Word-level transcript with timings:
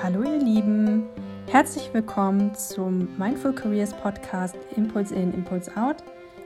Hallo 0.00 0.22
ihr 0.22 0.38
Lieben, 0.38 1.06
herzlich 1.48 1.92
willkommen 1.92 2.54
zum 2.54 3.18
Mindful 3.18 3.52
Careers 3.52 3.92
Podcast 3.92 4.54
Impulse 4.76 5.12
in, 5.12 5.34
Impulse 5.34 5.76
out, 5.76 5.96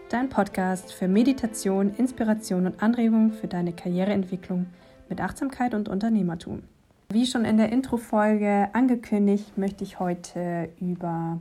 dein 0.09 0.30
Podcast 0.30 0.95
für 0.95 1.07
Meditation, 1.07 1.95
Inspiration 1.96 2.64
und 2.64 2.82
Anregung 2.82 3.30
für 3.30 3.49
deine 3.49 3.75
Karriereentwicklung 3.75 4.67
mit 5.11 5.21
Achtsamkeit 5.21 5.75
und 5.75 5.91
Unternehmertum. 5.91 6.62
Wie 7.11 7.27
schon 7.27 7.45
in 7.45 7.59
der 7.59 7.71
Intro-Folge 7.71 8.71
angekündigt, 8.73 9.59
möchte 9.59 9.84
ich 9.84 10.00
heute 10.00 10.71
über 10.80 11.39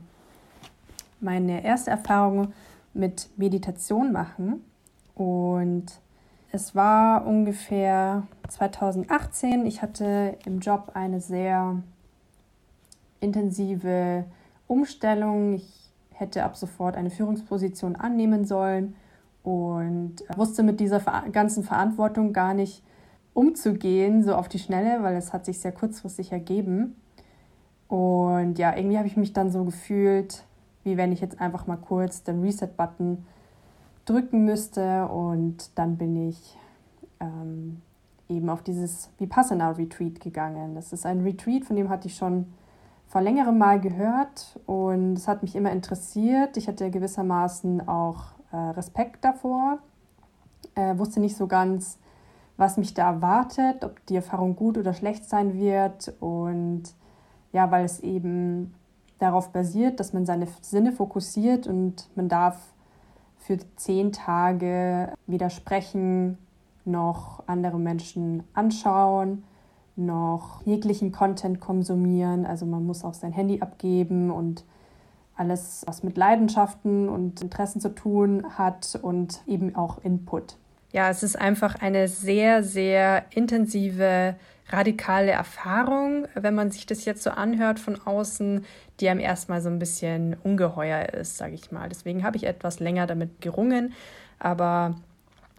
meine 1.20 1.64
erste 1.64 1.90
Erfahrung 1.92 2.52
mit 2.92 3.30
Meditation 3.38 4.12
machen 4.12 4.62
und 5.14 5.86
es 6.50 6.74
war 6.74 7.26
ungefähr 7.26 8.24
2018. 8.48 9.64
Ich 9.64 9.80
hatte 9.80 10.36
im 10.44 10.60
Job 10.60 10.90
eine 10.92 11.22
sehr 11.22 11.82
intensive 13.22 14.24
Umstellung. 14.66 15.54
Ich 15.54 15.90
hätte 16.10 16.44
ab 16.44 16.56
sofort 16.56 16.96
eine 16.96 17.10
Führungsposition 17.10 17.96
annehmen 17.96 18.44
sollen 18.44 18.94
und 19.42 20.16
wusste 20.36 20.62
mit 20.62 20.80
dieser 20.80 21.00
ganzen 21.32 21.64
Verantwortung 21.64 22.32
gar 22.32 22.54
nicht 22.54 22.82
umzugehen, 23.34 24.22
so 24.22 24.34
auf 24.34 24.48
die 24.48 24.58
Schnelle, 24.58 25.02
weil 25.02 25.16
es 25.16 25.32
hat 25.32 25.46
sich 25.46 25.58
sehr 25.58 25.72
kurzfristig 25.72 26.32
ergeben. 26.32 26.96
Und 27.88 28.58
ja, 28.58 28.76
irgendwie 28.76 28.98
habe 28.98 29.08
ich 29.08 29.16
mich 29.16 29.32
dann 29.32 29.50
so 29.50 29.64
gefühlt, 29.64 30.44
wie 30.84 30.96
wenn 30.96 31.12
ich 31.12 31.20
jetzt 31.20 31.40
einfach 31.40 31.66
mal 31.66 31.76
kurz 31.76 32.22
den 32.22 32.42
Reset-Button 32.42 33.24
drücken 34.04 34.44
müsste 34.44 35.06
und 35.06 35.70
dann 35.76 35.96
bin 35.96 36.28
ich 36.28 36.56
ähm, 37.20 37.80
eben 38.28 38.48
auf 38.48 38.62
dieses 38.62 39.10
Vipassana-Retreat 39.18 40.20
gegangen. 40.20 40.74
Das 40.74 40.92
ist 40.92 41.06
ein 41.06 41.20
Retreat, 41.20 41.64
von 41.64 41.76
dem 41.76 41.88
hatte 41.88 42.08
ich 42.08 42.16
schon 42.16 42.46
vor 43.12 43.20
längerem 43.20 43.58
Mal 43.58 43.78
gehört 43.78 44.58
und 44.64 45.18
es 45.18 45.28
hat 45.28 45.42
mich 45.42 45.54
immer 45.54 45.70
interessiert. 45.70 46.56
Ich 46.56 46.66
hatte 46.66 46.90
gewissermaßen 46.90 47.86
auch 47.86 48.24
äh, 48.52 48.56
Respekt 48.56 49.22
davor, 49.22 49.80
äh, 50.76 50.96
wusste 50.96 51.20
nicht 51.20 51.36
so 51.36 51.46
ganz, 51.46 51.98
was 52.56 52.78
mich 52.78 52.94
da 52.94 53.10
erwartet, 53.10 53.84
ob 53.84 54.04
die 54.06 54.16
Erfahrung 54.16 54.56
gut 54.56 54.78
oder 54.78 54.94
schlecht 54.94 55.28
sein 55.28 55.58
wird. 55.58 56.14
Und 56.20 56.84
ja, 57.52 57.70
weil 57.70 57.84
es 57.84 58.00
eben 58.00 58.72
darauf 59.18 59.52
basiert, 59.52 60.00
dass 60.00 60.14
man 60.14 60.24
seine 60.24 60.48
Sinne 60.62 60.92
fokussiert 60.92 61.66
und 61.66 62.08
man 62.14 62.30
darf 62.30 62.56
für 63.36 63.58
zehn 63.76 64.12
Tage 64.12 65.12
widersprechen, 65.26 66.38
noch 66.86 67.42
andere 67.46 67.78
Menschen 67.78 68.44
anschauen, 68.54 69.44
noch 70.04 70.62
jeglichen 70.64 71.12
Content 71.12 71.60
konsumieren. 71.60 72.46
Also 72.46 72.66
man 72.66 72.84
muss 72.84 73.04
auch 73.04 73.14
sein 73.14 73.32
Handy 73.32 73.60
abgeben 73.60 74.30
und 74.30 74.64
alles, 75.36 75.84
was 75.86 76.02
mit 76.02 76.16
Leidenschaften 76.16 77.08
und 77.08 77.40
Interessen 77.40 77.80
zu 77.80 77.88
tun 77.94 78.44
hat 78.56 78.98
und 79.00 79.42
eben 79.46 79.74
auch 79.74 79.98
Input. 80.04 80.56
Ja, 80.92 81.08
es 81.08 81.22
ist 81.22 81.40
einfach 81.40 81.76
eine 81.80 82.06
sehr, 82.06 82.62
sehr 82.62 83.24
intensive, 83.30 84.36
radikale 84.68 85.32
Erfahrung, 85.32 86.26
wenn 86.34 86.54
man 86.54 86.70
sich 86.70 86.86
das 86.86 87.04
jetzt 87.04 87.22
so 87.22 87.30
anhört 87.30 87.80
von 87.80 87.98
außen, 88.04 88.64
die 89.00 89.08
einem 89.08 89.20
erstmal 89.20 89.62
so 89.62 89.70
ein 89.70 89.78
bisschen 89.78 90.36
ungeheuer 90.42 91.08
ist, 91.14 91.38
sage 91.38 91.54
ich 91.54 91.72
mal. 91.72 91.88
Deswegen 91.88 92.24
habe 92.24 92.36
ich 92.36 92.44
etwas 92.44 92.78
länger 92.78 93.06
damit 93.06 93.40
gerungen, 93.40 93.94
aber 94.38 94.96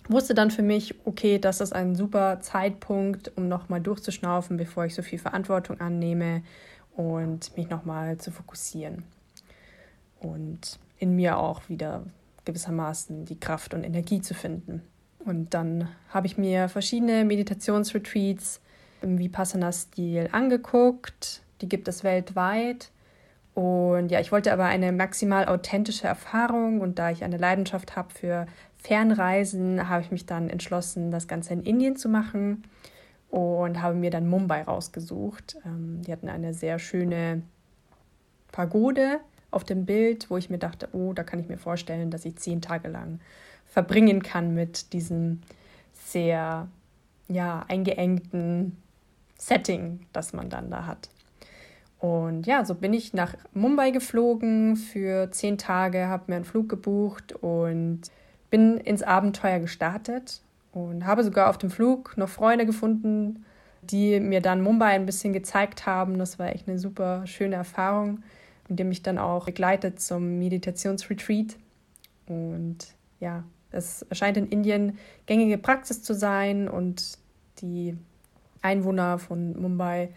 wusste 0.09 0.33
dann 0.33 0.51
für 0.51 0.61
mich, 0.61 0.95
okay, 1.05 1.39
das 1.39 1.61
ist 1.61 1.73
ein 1.73 1.95
super 1.95 2.39
Zeitpunkt, 2.41 3.31
um 3.35 3.47
nochmal 3.47 3.81
durchzuschnaufen, 3.81 4.57
bevor 4.57 4.85
ich 4.85 4.95
so 4.95 5.01
viel 5.01 5.19
Verantwortung 5.19 5.79
annehme 5.79 6.43
und 6.95 7.55
mich 7.57 7.69
nochmal 7.69 8.17
zu 8.17 8.31
fokussieren. 8.31 9.03
Und 10.19 10.79
in 10.99 11.15
mir 11.15 11.37
auch 11.37 11.67
wieder 11.69 12.03
gewissermaßen 12.45 13.25
die 13.25 13.39
Kraft 13.39 13.73
und 13.73 13.83
Energie 13.83 14.21
zu 14.21 14.33
finden. 14.33 14.81
Und 15.19 15.53
dann 15.53 15.87
habe 16.09 16.27
ich 16.27 16.37
mir 16.37 16.67
verschiedene 16.69 17.23
Meditationsretreats 17.23 18.61
im 19.01 19.19
Vipassana-Stil 19.19 20.29
angeguckt. 20.31 21.41
Die 21.61 21.69
gibt 21.69 21.87
es 21.87 22.03
weltweit. 22.03 22.89
Und 23.53 24.09
ja, 24.09 24.19
ich 24.19 24.31
wollte 24.31 24.51
aber 24.51 24.65
eine 24.65 24.91
maximal 24.91 25.45
authentische 25.45 26.07
Erfahrung 26.07 26.81
und 26.81 26.97
da 26.99 27.11
ich 27.11 27.23
eine 27.23 27.37
Leidenschaft 27.37 27.95
habe 27.95 28.13
für 28.13 28.47
Fernreisen, 28.83 29.87
habe 29.87 30.01
ich 30.01 30.11
mich 30.11 30.25
dann 30.25 30.49
entschlossen, 30.49 31.09
das 31.09 31.29
Ganze 31.29 31.53
in 31.53 31.63
Indien 31.63 31.95
zu 31.95 32.09
machen 32.09 32.63
und 33.29 33.81
habe 33.81 33.95
mir 33.95 34.11
dann 34.11 34.27
Mumbai 34.27 34.63
rausgesucht. 34.63 35.55
Ähm, 35.65 36.01
die 36.01 36.11
hatten 36.11 36.27
eine 36.27 36.53
sehr 36.53 36.79
schöne 36.79 37.43
Pagode 38.51 39.21
auf 39.51 39.63
dem 39.63 39.85
Bild, 39.85 40.29
wo 40.29 40.35
ich 40.35 40.49
mir 40.49 40.57
dachte, 40.57 40.89
oh, 40.91 41.13
da 41.13 41.23
kann 41.23 41.39
ich 41.39 41.47
mir 41.47 41.57
vorstellen, 41.57 42.11
dass 42.11 42.25
ich 42.25 42.35
zehn 42.35 42.61
Tage 42.61 42.89
lang 42.89 43.21
verbringen 43.67 44.21
kann 44.21 44.53
mit 44.53 44.91
diesem 44.91 45.39
sehr 45.93 46.67
ja, 47.29 47.63
eingeengten 47.69 48.77
Setting, 49.37 50.01
das 50.11 50.33
man 50.33 50.49
dann 50.49 50.69
da 50.69 50.85
hat. 50.85 51.09
Und 51.99 52.45
ja, 52.47 52.65
so 52.65 52.75
bin 52.75 52.93
ich 52.93 53.13
nach 53.13 53.35
Mumbai 53.53 53.91
geflogen 53.91 54.75
für 54.75 55.31
zehn 55.31 55.57
Tage, 55.57 56.07
habe 56.07 56.25
mir 56.27 56.35
einen 56.35 56.45
Flug 56.45 56.67
gebucht 56.67 57.31
und 57.31 58.01
bin 58.53 58.77
ins 58.77 59.01
Abenteuer 59.01 59.57
gestartet 59.57 60.39
und 60.73 61.07
habe 61.07 61.23
sogar 61.23 61.49
auf 61.49 61.57
dem 61.57 61.71
Flug 61.71 62.15
noch 62.17 62.29
Freunde 62.29 62.67
gefunden, 62.67 63.43
die 63.81 64.19
mir 64.19 64.41
dann 64.41 64.61
Mumbai 64.61 64.91
ein 64.91 65.07
bisschen 65.07 65.33
gezeigt 65.33 65.87
haben. 65.87 66.19
Das 66.19 66.37
war 66.37 66.53
echt 66.53 66.67
eine 66.67 66.77
super 66.77 67.25
schöne 67.25 67.55
Erfahrung 67.55 68.21
und 68.69 68.79
die 68.79 68.83
mich 68.83 69.01
dann 69.01 69.17
auch 69.17 69.45
begleitet 69.45 69.99
zum 69.99 70.37
Meditationsretreat. 70.37 71.55
Und 72.27 72.77
ja, 73.19 73.43
es 73.71 74.05
scheint 74.11 74.37
in 74.37 74.47
Indien 74.49 74.99
gängige 75.25 75.57
Praxis 75.57 76.03
zu 76.03 76.13
sein 76.13 76.67
und 76.69 77.17
die 77.57 77.97
Einwohner 78.61 79.17
von 79.17 79.59
Mumbai 79.59 80.09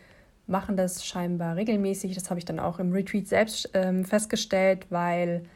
machen 0.47 0.77
das 0.77 1.07
scheinbar 1.07 1.57
regelmäßig. 1.57 2.15
Das 2.15 2.29
habe 2.29 2.39
ich 2.39 2.45
dann 2.45 2.61
auch 2.61 2.81
im 2.81 2.93
Retreat 2.93 3.29
selbst 3.29 3.71
ähm, 3.73 4.05
festgestellt, 4.05 4.85
weil 4.91 5.47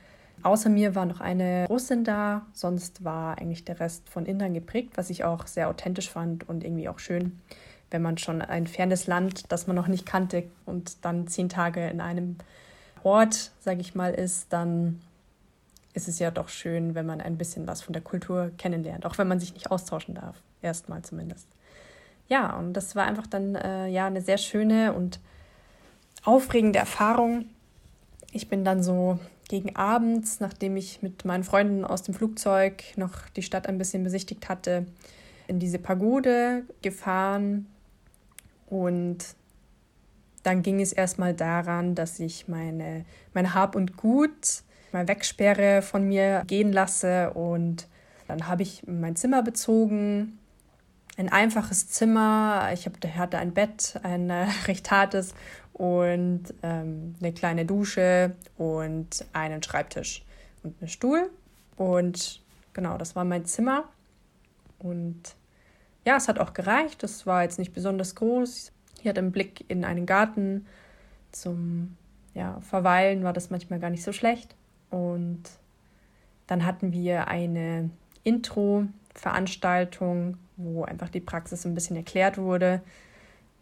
außer 0.42 0.68
mir 0.68 0.94
war 0.94 1.06
noch 1.06 1.20
eine 1.20 1.66
Russin 1.68 2.04
da. 2.04 2.46
Sonst 2.52 3.04
war 3.04 3.38
eigentlich 3.38 3.64
der 3.64 3.80
Rest 3.80 4.08
von 4.08 4.26
Indern 4.26 4.54
geprägt, 4.54 4.92
was 4.96 5.10
ich 5.10 5.24
auch 5.24 5.46
sehr 5.46 5.68
authentisch 5.68 6.10
fand 6.10 6.48
und 6.48 6.64
irgendwie 6.64 6.88
auch 6.88 6.98
schön, 6.98 7.40
wenn 7.90 8.02
man 8.02 8.18
schon 8.18 8.42
ein 8.42 8.66
fernes 8.66 9.06
Land, 9.06 9.50
das 9.50 9.66
man 9.66 9.76
noch 9.76 9.88
nicht 9.88 10.06
kannte 10.06 10.44
und 10.66 11.04
dann 11.04 11.26
zehn 11.26 11.48
Tage 11.48 11.88
in 11.88 12.00
einem 12.00 12.36
Ort, 13.02 13.52
sage 13.60 13.80
ich 13.80 13.94
mal, 13.94 14.12
ist, 14.14 14.52
dann 14.52 15.00
ist 15.92 16.06
es 16.06 16.18
ja 16.18 16.30
doch 16.30 16.48
schön, 16.48 16.94
wenn 16.94 17.06
man 17.06 17.20
ein 17.20 17.36
bisschen 17.36 17.66
was 17.66 17.82
von 17.82 17.92
der 17.92 18.02
Kultur 18.02 18.52
kennenlernt, 18.58 19.06
auch 19.06 19.18
wenn 19.18 19.26
man 19.26 19.40
sich 19.40 19.54
nicht 19.54 19.70
austauschen 19.70 20.14
darf, 20.14 20.36
erstmal 20.62 21.02
zumindest 21.02 21.48
ja, 22.30 22.56
und 22.56 22.72
das 22.74 22.94
war 22.94 23.04
einfach 23.06 23.26
dann 23.26 23.56
äh, 23.56 23.88
ja 23.88 24.06
eine 24.06 24.22
sehr 24.22 24.38
schöne 24.38 24.94
und 24.94 25.18
aufregende 26.24 26.78
Erfahrung. 26.78 27.46
Ich 28.30 28.48
bin 28.48 28.64
dann 28.64 28.82
so 28.82 29.18
gegen 29.50 29.74
abends, 29.74 30.38
nachdem 30.38 30.76
ich 30.76 31.02
mit 31.02 31.24
meinen 31.24 31.42
Freunden 31.42 31.84
aus 31.84 32.04
dem 32.04 32.14
Flugzeug 32.14 32.84
noch 32.94 33.28
die 33.30 33.42
Stadt 33.42 33.66
ein 33.66 33.78
bisschen 33.78 34.04
besichtigt 34.04 34.48
hatte, 34.48 34.86
in 35.48 35.58
diese 35.58 35.80
Pagode 35.80 36.62
gefahren. 36.82 37.66
Und 38.68 39.18
dann 40.44 40.62
ging 40.62 40.80
es 40.80 40.92
erstmal 40.92 41.34
daran, 41.34 41.96
dass 41.96 42.20
ich 42.20 42.46
meine, 42.46 43.04
mein 43.34 43.52
Hab 43.52 43.74
und 43.74 43.96
Gut 43.96 44.62
mal 44.92 45.08
wegsperre, 45.08 45.82
von 45.82 46.06
mir 46.06 46.44
gehen 46.46 46.72
lasse. 46.72 47.32
Und 47.32 47.88
dann 48.28 48.46
habe 48.46 48.62
ich 48.62 48.84
mein 48.86 49.16
Zimmer 49.16 49.42
bezogen, 49.42 50.38
ein 51.16 51.28
einfaches 51.28 51.88
Zimmer. 51.88 52.70
Ich 52.72 52.86
hab, 52.86 52.94
hatte 53.16 53.38
ein 53.38 53.52
Bett, 53.52 53.98
ein 54.02 54.30
äh, 54.30 54.46
recht 54.66 54.90
hartes 54.90 55.34
und 55.72 56.54
ähm, 56.62 57.14
eine 57.20 57.32
kleine 57.32 57.64
Dusche 57.64 58.34
und 58.56 59.24
einen 59.32 59.62
Schreibtisch 59.62 60.24
und 60.62 60.74
einen 60.80 60.88
Stuhl. 60.88 61.30
Und 61.76 62.40
genau, 62.72 62.98
das 62.98 63.16
war 63.16 63.24
mein 63.24 63.46
Zimmer. 63.46 63.84
Und 64.78 65.34
ja, 66.04 66.16
es 66.16 66.28
hat 66.28 66.38
auch 66.38 66.52
gereicht. 66.52 67.02
Es 67.02 67.26
war 67.26 67.42
jetzt 67.42 67.58
nicht 67.58 67.72
besonders 67.72 68.14
groß. 68.14 68.72
Ich 69.00 69.08
hatte 69.08 69.20
einen 69.20 69.32
Blick 69.32 69.64
in 69.68 69.84
einen 69.84 70.06
Garten. 70.06 70.66
Zum 71.32 71.96
ja, 72.34 72.60
Verweilen 72.60 73.24
war 73.24 73.32
das 73.32 73.50
manchmal 73.50 73.78
gar 73.78 73.90
nicht 73.90 74.02
so 74.02 74.12
schlecht. 74.12 74.54
Und 74.90 75.42
dann 76.46 76.66
hatten 76.66 76.92
wir 76.92 77.28
eine 77.28 77.90
Intro-Veranstaltung 79.10 80.36
wo 80.62 80.84
einfach 80.84 81.08
die 81.08 81.20
Praxis 81.20 81.64
ein 81.64 81.74
bisschen 81.74 81.96
erklärt 81.96 82.38
wurde. 82.38 82.82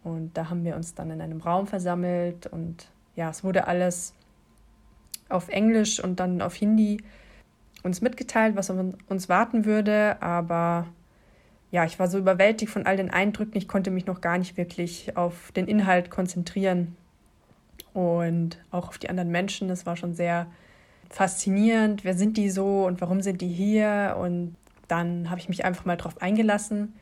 Und 0.02 0.36
da 0.36 0.50
haben 0.50 0.64
wir 0.64 0.74
uns 0.76 0.94
dann 0.94 1.10
in 1.10 1.20
einem 1.20 1.40
Raum 1.40 1.66
versammelt 1.66 2.46
und 2.46 2.88
ja, 3.14 3.30
es 3.30 3.44
wurde 3.44 3.66
alles 3.66 4.14
auf 5.28 5.48
Englisch 5.48 6.02
und 6.02 6.20
dann 6.20 6.40
auf 6.40 6.54
Hindi 6.54 7.02
uns 7.82 8.00
mitgeteilt, 8.00 8.56
was 8.56 8.70
uns 8.70 9.28
warten 9.28 9.64
würde. 9.64 10.20
Aber 10.22 10.86
ja, 11.70 11.84
ich 11.84 11.98
war 11.98 12.08
so 12.08 12.18
überwältigt 12.18 12.72
von 12.72 12.86
all 12.86 12.96
den 12.96 13.10
Eindrücken, 13.10 13.56
ich 13.56 13.68
konnte 13.68 13.90
mich 13.90 14.06
noch 14.06 14.20
gar 14.20 14.38
nicht 14.38 14.56
wirklich 14.56 15.16
auf 15.16 15.52
den 15.52 15.68
Inhalt 15.68 16.10
konzentrieren. 16.10 16.96
und 17.94 18.58
auch 18.70 18.88
auf 18.88 18.98
die 18.98 19.10
anderen 19.10 19.30
Menschen. 19.30 19.68
Das 19.68 19.86
war 19.86 19.96
schon 19.96 20.14
sehr 20.14 20.46
faszinierend. 21.10 22.04
Wer 22.04 22.14
sind 22.14 22.36
die 22.36 22.50
so 22.50 22.86
und 22.86 23.00
warum 23.00 23.20
sind 23.20 23.40
die 23.40 23.48
hier? 23.48 24.16
Und 24.20 24.56
dann 24.88 25.30
habe 25.30 25.40
ich 25.40 25.48
mich 25.48 25.64
einfach 25.64 25.84
mal 25.84 25.96
drauf 25.96 26.20
eingelassen 26.20 26.94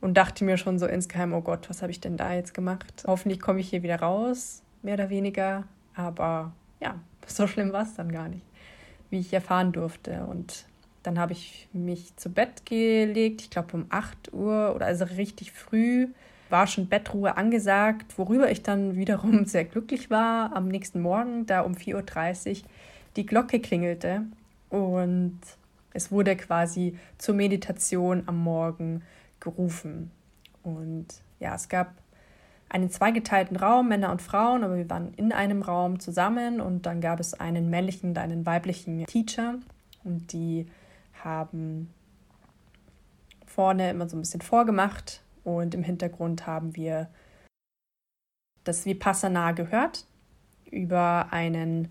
und 0.00 0.14
dachte 0.14 0.44
mir 0.44 0.56
schon 0.56 0.78
so 0.78 0.86
insgeheim, 0.86 1.32
oh 1.32 1.40
Gott, 1.40 1.70
was 1.70 1.82
habe 1.82 1.90
ich 1.90 2.00
denn 2.00 2.16
da 2.16 2.34
jetzt 2.34 2.54
gemacht? 2.54 3.04
Hoffentlich 3.06 3.40
komme 3.40 3.60
ich 3.60 3.70
hier 3.70 3.82
wieder 3.82 4.00
raus, 4.00 4.62
mehr 4.82 4.94
oder 4.94 5.10
weniger. 5.10 5.64
Aber 5.94 6.52
ja, 6.80 6.96
so 7.26 7.46
schlimm 7.46 7.72
war 7.72 7.82
es 7.82 7.94
dann 7.94 8.12
gar 8.12 8.28
nicht, 8.28 8.44
wie 9.10 9.20
ich 9.20 9.32
erfahren 9.32 9.72
durfte. 9.72 10.26
Und 10.26 10.66
dann 11.02 11.18
habe 11.18 11.32
ich 11.32 11.68
mich 11.72 12.14
zu 12.16 12.30
Bett 12.30 12.66
gelegt, 12.66 13.42
ich 13.42 13.50
glaube 13.50 13.76
um 13.76 13.86
8 13.88 14.32
Uhr 14.32 14.74
oder 14.74 14.86
also 14.86 15.04
richtig 15.04 15.52
früh 15.52 16.08
war 16.50 16.66
schon 16.66 16.88
Bettruhe 16.88 17.36
angesagt, 17.36 18.18
worüber 18.18 18.50
ich 18.50 18.62
dann 18.62 18.96
wiederum 18.96 19.44
sehr 19.46 19.64
glücklich 19.64 20.10
war 20.10 20.54
am 20.56 20.68
nächsten 20.68 21.00
Morgen, 21.00 21.46
da 21.46 21.60
um 21.60 21.74
4.30 21.74 22.62
Uhr 22.62 22.68
die 23.16 23.26
Glocke 23.26 23.60
klingelte 23.60 24.22
und 24.70 25.38
es 25.98 26.12
wurde 26.12 26.36
quasi 26.36 26.96
zur 27.18 27.34
Meditation 27.34 28.22
am 28.26 28.36
Morgen 28.36 29.02
gerufen. 29.40 30.12
Und 30.62 31.06
ja, 31.40 31.56
es 31.56 31.68
gab 31.68 31.92
einen 32.68 32.88
zweigeteilten 32.88 33.56
Raum, 33.56 33.88
Männer 33.88 34.12
und 34.12 34.22
Frauen, 34.22 34.62
aber 34.62 34.76
wir 34.76 34.88
waren 34.88 35.12
in 35.14 35.32
einem 35.32 35.60
Raum 35.62 35.98
zusammen 35.98 36.60
und 36.60 36.86
dann 36.86 37.00
gab 37.00 37.18
es 37.18 37.34
einen 37.34 37.68
männlichen 37.68 38.10
und 38.10 38.18
einen 38.18 38.46
weiblichen 38.46 39.06
Teacher 39.06 39.56
und 40.04 40.32
die 40.32 40.66
haben 41.24 41.92
vorne 43.44 43.90
immer 43.90 44.08
so 44.08 44.16
ein 44.16 44.20
bisschen 44.20 44.42
vorgemacht 44.42 45.22
und 45.42 45.74
im 45.74 45.82
Hintergrund 45.82 46.46
haben 46.46 46.76
wir 46.76 47.08
das 48.62 48.86
Vipassana 48.86 49.50
gehört 49.50 50.06
über 50.70 51.28
einen 51.32 51.88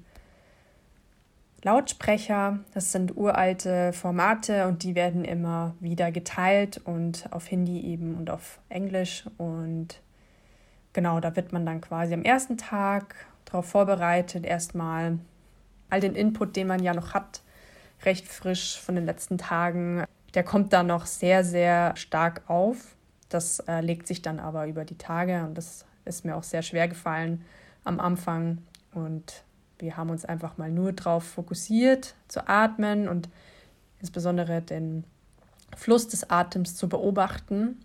Lautsprecher. 1.64 2.60
Das 2.74 2.92
sind 2.92 3.18
uralte 3.18 3.92
Formate 3.94 4.68
und 4.68 4.84
die 4.84 4.96
werden 4.96 5.26
immer 5.26 5.76
wieder 5.80 6.12
geteilt 6.12 6.80
und 6.84 7.32
auf 7.32 7.48
Hindi 7.48 7.82
eben 7.82 8.16
und 8.16 8.30
auf 8.30 8.60
Englisch. 8.70 9.26
Und 9.38 10.02
genau, 10.94 11.20
da 11.20 11.36
wird 11.36 11.54
man 11.54 11.66
dann 11.66 11.82
quasi 11.82 12.14
am 12.14 12.24
ersten 12.24 12.58
Tag 12.58 13.16
darauf 13.46 13.66
vorbereitet, 13.66 14.46
erstmal 14.46 15.20
all 15.90 16.00
den 16.00 16.16
Input, 16.16 16.56
den 16.56 16.68
man 16.68 16.84
ja 16.84 16.94
noch 16.94 17.14
hat, 17.14 17.42
recht 18.04 18.28
frisch 18.28 18.80
von 18.80 18.96
den 18.96 19.06
letzten 19.06 19.38
Tagen. 19.38 20.04
Der 20.34 20.44
kommt 20.44 20.74
dann 20.74 20.88
noch 20.88 21.06
sehr, 21.06 21.44
sehr 21.44 21.96
stark 21.96 22.44
auf. 22.48 22.96
Das 23.30 23.60
äh, 23.62 23.82
legt 23.82 24.08
sich 24.08 24.22
dann 24.22 24.40
aber 24.40 24.68
über 24.68 24.86
die 24.86 24.98
Tage 24.98 25.44
und 25.44 25.56
das 25.56 25.86
ist 26.06 26.24
mir 26.24 26.36
auch 26.36 26.44
sehr 26.44 26.62
schwer 26.62 26.88
gefallen 26.88 27.44
am 27.84 28.00
Anfang. 28.00 28.60
Und 28.94 29.44
wir 29.80 29.98
haben 29.98 30.10
uns 30.10 30.26
einfach 30.26 30.58
mal 30.58 30.72
nur 30.72 30.94
darauf 30.94 31.24
fokussiert, 31.24 32.16
zu 32.28 32.48
atmen 32.48 33.08
und 33.08 33.30
insbesondere 34.00 34.62
den 34.62 35.04
Fluss 35.76 36.08
des 36.08 36.30
Atems 36.30 36.76
zu 36.76 36.90
beobachten, 36.90 37.80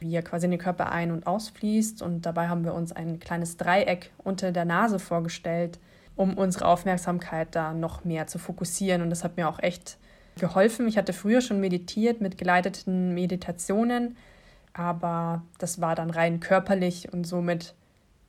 wie 0.00 0.14
er 0.14 0.22
quasi 0.22 0.46
in 0.46 0.50
den 0.50 0.60
Körper 0.60 0.92
ein- 0.92 1.12
und 1.12 1.26
ausfließt. 1.26 2.02
Und 2.02 2.26
dabei 2.26 2.48
haben 2.48 2.64
wir 2.64 2.74
uns 2.74 2.92
ein 2.92 3.18
kleines 3.18 3.56
Dreieck 3.56 4.10
unter 4.18 4.52
der 4.52 4.64
Nase 4.64 4.98
vorgestellt, 4.98 5.78
um 6.16 6.36
unsere 6.36 6.66
Aufmerksamkeit 6.66 7.54
da 7.54 7.72
noch 7.72 8.04
mehr 8.04 8.26
zu 8.26 8.38
fokussieren. 8.38 9.02
Und 9.02 9.10
das 9.10 9.24
hat 9.24 9.36
mir 9.36 9.48
auch 9.48 9.60
echt 9.60 9.98
geholfen. 10.38 10.88
Ich 10.88 10.96
hatte 10.96 11.12
früher 11.12 11.40
schon 11.40 11.60
meditiert 11.60 12.20
mit 12.20 12.38
geleiteten 12.38 13.14
Meditationen, 13.14 14.16
aber 14.72 15.42
das 15.58 15.80
war 15.80 15.94
dann 15.94 16.10
rein 16.10 16.40
körperlich 16.40 17.12
und 17.12 17.24
somit 17.24 17.74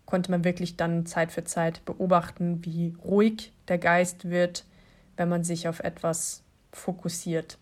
konnte 0.10 0.32
man 0.32 0.44
wirklich 0.44 0.76
dann 0.76 1.06
Zeit 1.06 1.32
für 1.32 1.44
Zeit 1.44 1.86
beobachten, 1.86 2.66
wie 2.66 2.96
ruhig 3.06 3.54
der 3.68 3.78
Geist 3.78 4.28
wird, 4.32 4.66
wenn 5.18 5.30
man 5.30 5.44
sich 5.44 5.68
auf 5.68 5.82
etwas 5.82 6.42
fokussiert. 6.74 7.60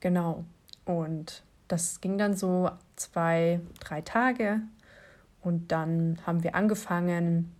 Genau. 0.00 0.44
Und 0.84 1.42
das 1.68 2.02
ging 2.02 2.18
dann 2.18 2.36
so 2.36 2.70
zwei, 2.96 3.60
drei 3.80 4.02
Tage. 4.02 4.60
Und 5.40 5.72
dann 5.72 6.18
haben 6.26 6.42
wir 6.42 6.54
angefangen, 6.54 7.50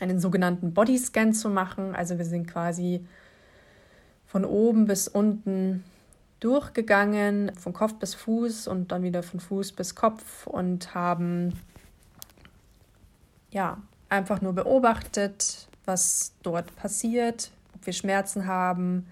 einen 0.00 0.20
sogenannten 0.20 0.74
Bodyscan 0.74 1.32
zu 1.32 1.48
machen. 1.48 1.94
Also 1.94 2.18
wir 2.18 2.26
sind 2.26 2.46
quasi 2.46 3.06
von 4.26 4.44
oben 4.44 4.84
bis 4.84 5.08
unten 5.08 5.84
durchgegangen, 6.40 7.54
von 7.56 7.72
Kopf 7.72 7.94
bis 7.94 8.14
Fuß 8.14 8.68
und 8.68 8.92
dann 8.92 9.02
wieder 9.02 9.22
von 9.22 9.40
Fuß 9.40 9.72
bis 9.72 9.94
Kopf 9.94 10.46
und 10.46 10.94
haben 10.94 11.54
ja 13.54 13.78
einfach 14.08 14.42
nur 14.42 14.52
beobachtet, 14.52 15.68
was 15.86 16.34
dort 16.42 16.74
passiert, 16.76 17.50
ob 17.74 17.86
wir 17.86 17.92
Schmerzen 17.92 18.46
haben, 18.46 19.06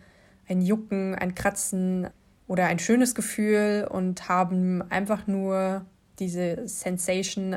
ein 0.48 0.60
Jucken, 0.60 1.14
ein 1.14 1.34
Kratzen 1.34 2.08
oder 2.46 2.66
ein 2.66 2.78
schönes 2.78 3.14
Gefühl 3.14 3.88
und 3.90 4.28
haben 4.28 4.82
einfach 4.90 5.26
nur 5.26 5.86
diese 6.18 6.68
Sensation 6.68 7.56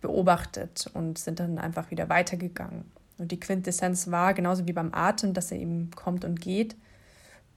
beobachtet 0.00 0.90
und 0.94 1.18
sind 1.18 1.38
dann 1.38 1.58
einfach 1.58 1.90
wieder 1.90 2.08
weitergegangen. 2.08 2.90
Und 3.18 3.30
die 3.30 3.38
Quintessenz 3.38 4.10
war 4.10 4.34
genauso 4.34 4.66
wie 4.66 4.72
beim 4.72 4.92
Atem, 4.92 5.32
dass 5.34 5.52
er 5.52 5.58
eben 5.58 5.90
kommt 5.94 6.24
und 6.24 6.40
geht. 6.40 6.74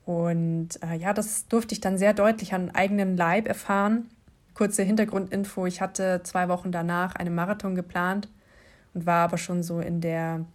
Und 0.06 0.81
äh, 0.83 0.95
ja, 0.95 1.13
das 1.13 1.48
durfte 1.48 1.74
ich 1.74 1.81
dann 1.81 1.98
sehr 1.98 2.13
deutlich 2.13 2.54
an 2.54 2.69
eigenen 2.69 3.18
Leib 3.18 3.48
erfahren. 3.48 4.12
Kurze 4.54 4.83
Hintergrundinfo, 4.83 5.66
ich 5.66 5.81
hatte 5.81 6.22
zwei 6.24 6.48
Wochen 6.48 6.72
danach 6.72 7.16
einen 7.16 7.33
Marathon 7.33 7.74
geplant 7.74 8.27
und 8.96 9.06
war 9.06 9.26
aber 9.26 9.38
schon 9.38 9.62
so 9.62 9.80
in 9.80 10.02
der 10.02 10.46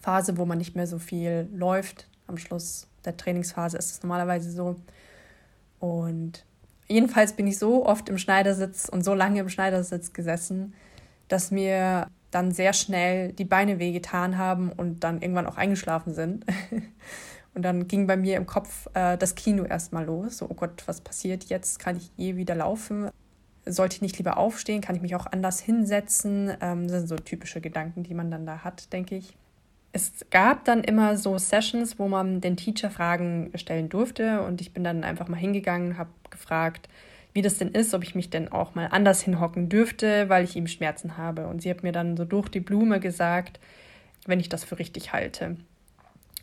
Phase, 0.00 0.38
wo 0.38 0.46
man 0.46 0.58
nicht 0.58 0.74
mehr 0.74 0.86
so 0.86 0.98
viel 0.98 1.48
läuft. 1.54 2.08
Am 2.26 2.38
Schluss 2.38 2.88
der 3.04 3.16
Trainingsphase 3.16 3.76
ist 3.76 3.92
es 3.92 4.02
normalerweise 4.02 4.50
so. 4.50 4.76
Und 5.78 6.44
jedenfalls 6.88 7.34
bin 7.34 7.46
ich 7.46 7.58
so 7.58 7.86
oft 7.86 8.08
im 8.08 8.18
Schneidersitz 8.18 8.88
und 8.88 9.04
so 9.04 9.14
lange 9.14 9.40
im 9.40 9.48
Schneidersitz 9.48 10.12
gesessen, 10.12 10.74
dass 11.28 11.50
mir 11.50 12.08
dann 12.30 12.52
sehr 12.52 12.72
schnell 12.72 13.32
die 13.32 13.44
Beine 13.44 13.78
wehgetan 13.78 14.38
haben 14.38 14.72
und 14.72 15.04
dann 15.04 15.20
irgendwann 15.20 15.46
auch 15.46 15.56
eingeschlafen 15.56 16.14
sind. 16.14 16.44
Und 17.54 17.62
dann 17.62 17.88
ging 17.88 18.06
bei 18.06 18.16
mir 18.16 18.36
im 18.36 18.46
Kopf 18.46 18.86
äh, 18.94 19.18
das 19.18 19.34
Kino 19.34 19.64
erstmal 19.64 20.04
los. 20.04 20.38
So, 20.38 20.46
oh 20.48 20.54
Gott, 20.54 20.84
was 20.86 21.00
passiert 21.00 21.44
jetzt? 21.44 21.80
Kann 21.80 21.96
ich 21.96 22.12
je 22.16 22.36
wieder 22.36 22.54
laufen? 22.54 23.10
Sollte 23.70 23.96
ich 23.96 24.02
nicht 24.02 24.18
lieber 24.18 24.38
aufstehen? 24.38 24.80
Kann 24.80 24.96
ich 24.96 25.02
mich 25.02 25.14
auch 25.14 25.26
anders 25.26 25.60
hinsetzen? 25.60 26.52
Ähm, 26.60 26.88
das 26.88 26.98
sind 26.98 27.08
so 27.08 27.16
typische 27.16 27.60
Gedanken, 27.60 28.02
die 28.02 28.14
man 28.14 28.30
dann 28.30 28.46
da 28.46 28.64
hat, 28.64 28.92
denke 28.92 29.16
ich. 29.16 29.36
Es 29.92 30.26
gab 30.30 30.64
dann 30.64 30.84
immer 30.84 31.16
so 31.16 31.38
Sessions, 31.38 31.98
wo 31.98 32.08
man 32.08 32.40
den 32.40 32.56
Teacher 32.56 32.90
Fragen 32.90 33.50
stellen 33.54 33.88
durfte. 33.88 34.42
Und 34.42 34.60
ich 34.60 34.72
bin 34.72 34.84
dann 34.84 35.04
einfach 35.04 35.28
mal 35.28 35.36
hingegangen, 35.36 35.98
habe 35.98 36.10
gefragt, 36.30 36.88
wie 37.32 37.42
das 37.42 37.58
denn 37.58 37.68
ist, 37.68 37.94
ob 37.94 38.02
ich 38.02 38.14
mich 38.14 38.30
denn 38.30 38.50
auch 38.50 38.74
mal 38.74 38.86
anders 38.86 39.22
hinhocken 39.22 39.68
dürfte, 39.68 40.28
weil 40.28 40.44
ich 40.44 40.56
ihm 40.56 40.66
Schmerzen 40.66 41.16
habe. 41.16 41.46
Und 41.46 41.62
sie 41.62 41.70
hat 41.70 41.82
mir 41.82 41.92
dann 41.92 42.16
so 42.16 42.24
durch 42.24 42.48
die 42.48 42.60
Blume 42.60 43.00
gesagt, 43.00 43.60
wenn 44.26 44.40
ich 44.40 44.48
das 44.48 44.64
für 44.64 44.78
richtig 44.78 45.12
halte. 45.12 45.56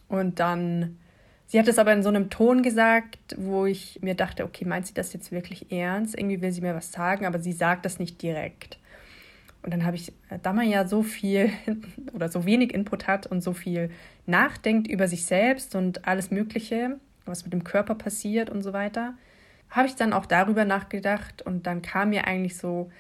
Und 0.07 0.39
dann 0.39 0.97
Sie 1.47 1.59
hat 1.59 1.67
es 1.67 1.77
aber 1.77 1.93
in 1.93 2.03
so 2.03 2.09
einem 2.09 2.29
Ton 2.29 2.63
gesagt, 2.63 3.35
wo 3.37 3.65
ich 3.65 3.99
mir 4.01 4.15
dachte, 4.15 4.43
okay, 4.43 4.65
meint 4.65 4.87
sie 4.87 4.93
das 4.93 5.13
jetzt 5.13 5.31
wirklich 5.31 5.71
ernst? 5.71 6.17
Irgendwie 6.17 6.41
will 6.41 6.51
sie 6.51 6.61
mir 6.61 6.75
was 6.75 6.91
sagen, 6.91 7.25
aber 7.25 7.39
sie 7.39 7.51
sagt 7.51 7.85
das 7.85 7.99
nicht 7.99 8.21
direkt. 8.21 8.79
Und 9.61 9.73
dann 9.73 9.85
habe 9.85 9.95
ich, 9.95 10.09
äh, 10.29 10.39
da 10.41 10.53
man 10.53 10.69
ja 10.69 10.87
so 10.87 11.03
viel 11.03 11.51
oder 12.13 12.29
so 12.29 12.45
wenig 12.45 12.73
Input 12.73 13.07
hat 13.07 13.27
und 13.27 13.41
so 13.41 13.53
viel 13.53 13.89
nachdenkt 14.25 14.87
über 14.87 15.07
sich 15.07 15.25
selbst 15.25 15.75
und 15.75 16.07
alles 16.07 16.31
Mögliche, 16.31 16.99
was 17.25 17.43
mit 17.43 17.53
dem 17.53 17.63
Körper 17.63 17.95
passiert 17.95 18.49
und 18.49 18.61
so 18.61 18.73
weiter, 18.73 19.15
habe 19.69 19.87
ich 19.87 19.95
dann 19.95 20.13
auch 20.13 20.25
darüber 20.25 20.65
nachgedacht 20.65 21.41
und 21.41 21.67
dann 21.67 21.81
kam 21.81 22.09
mir 22.09 22.27
eigentlich 22.27 22.57
so, 22.57 22.91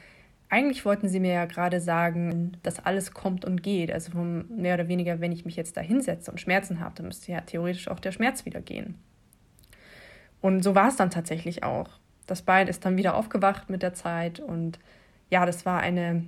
eigentlich 0.49 0.85
wollten 0.85 1.09
sie 1.09 1.19
mir 1.19 1.33
ja 1.33 1.45
gerade 1.45 1.81
sagen, 1.81 2.57
dass 2.63 2.85
alles 2.85 3.13
kommt 3.13 3.45
und 3.45 3.63
geht. 3.63 3.91
Also 3.91 4.11
vom 4.11 4.45
mehr 4.49 4.75
oder 4.75 4.87
weniger, 4.87 5.19
wenn 5.19 5.31
ich 5.31 5.45
mich 5.45 5.55
jetzt 5.55 5.75
da 5.75 5.81
hinsetze 5.81 6.31
und 6.31 6.39
Schmerzen 6.39 6.79
habe, 6.79 6.95
dann 6.95 7.07
müsste 7.07 7.31
ja 7.31 7.41
theoretisch 7.41 7.87
auch 7.87 7.99
der 7.99 8.11
Schmerz 8.11 8.45
wieder 8.45 8.61
gehen. 8.61 8.95
Und 10.41 10.63
so 10.63 10.75
war 10.75 10.89
es 10.89 10.95
dann 10.95 11.09
tatsächlich 11.09 11.63
auch. 11.63 11.89
Das 12.27 12.43
Bein 12.43 12.67
ist 12.67 12.85
dann 12.85 12.97
wieder 12.97 13.15
aufgewacht 13.15 13.69
mit 13.69 13.81
der 13.81 13.93
Zeit 13.93 14.39
und 14.39 14.79
ja, 15.29 15.45
das 15.45 15.65
war 15.65 15.79
eine 15.79 16.25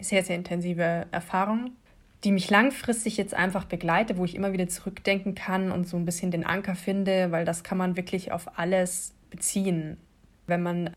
sehr, 0.00 0.24
sehr 0.24 0.36
intensive 0.36 1.06
Erfahrung, 1.10 1.72
die 2.24 2.32
mich 2.32 2.50
langfristig 2.50 3.16
jetzt 3.16 3.34
einfach 3.34 3.64
begleitet, 3.64 4.16
wo 4.16 4.24
ich 4.24 4.34
immer 4.34 4.52
wieder 4.52 4.68
zurückdenken 4.68 5.34
kann 5.34 5.70
und 5.70 5.86
so 5.86 5.96
ein 5.96 6.04
bisschen 6.06 6.30
den 6.30 6.44
Anker 6.44 6.74
finde, 6.74 7.30
weil 7.30 7.44
das 7.44 7.62
kann 7.62 7.78
man 7.78 7.96
wirklich 7.96 8.32
auf 8.32 8.58
alles 8.58 9.14
beziehen. 9.30 9.98
Wenn 10.46 10.62
man 10.62 10.90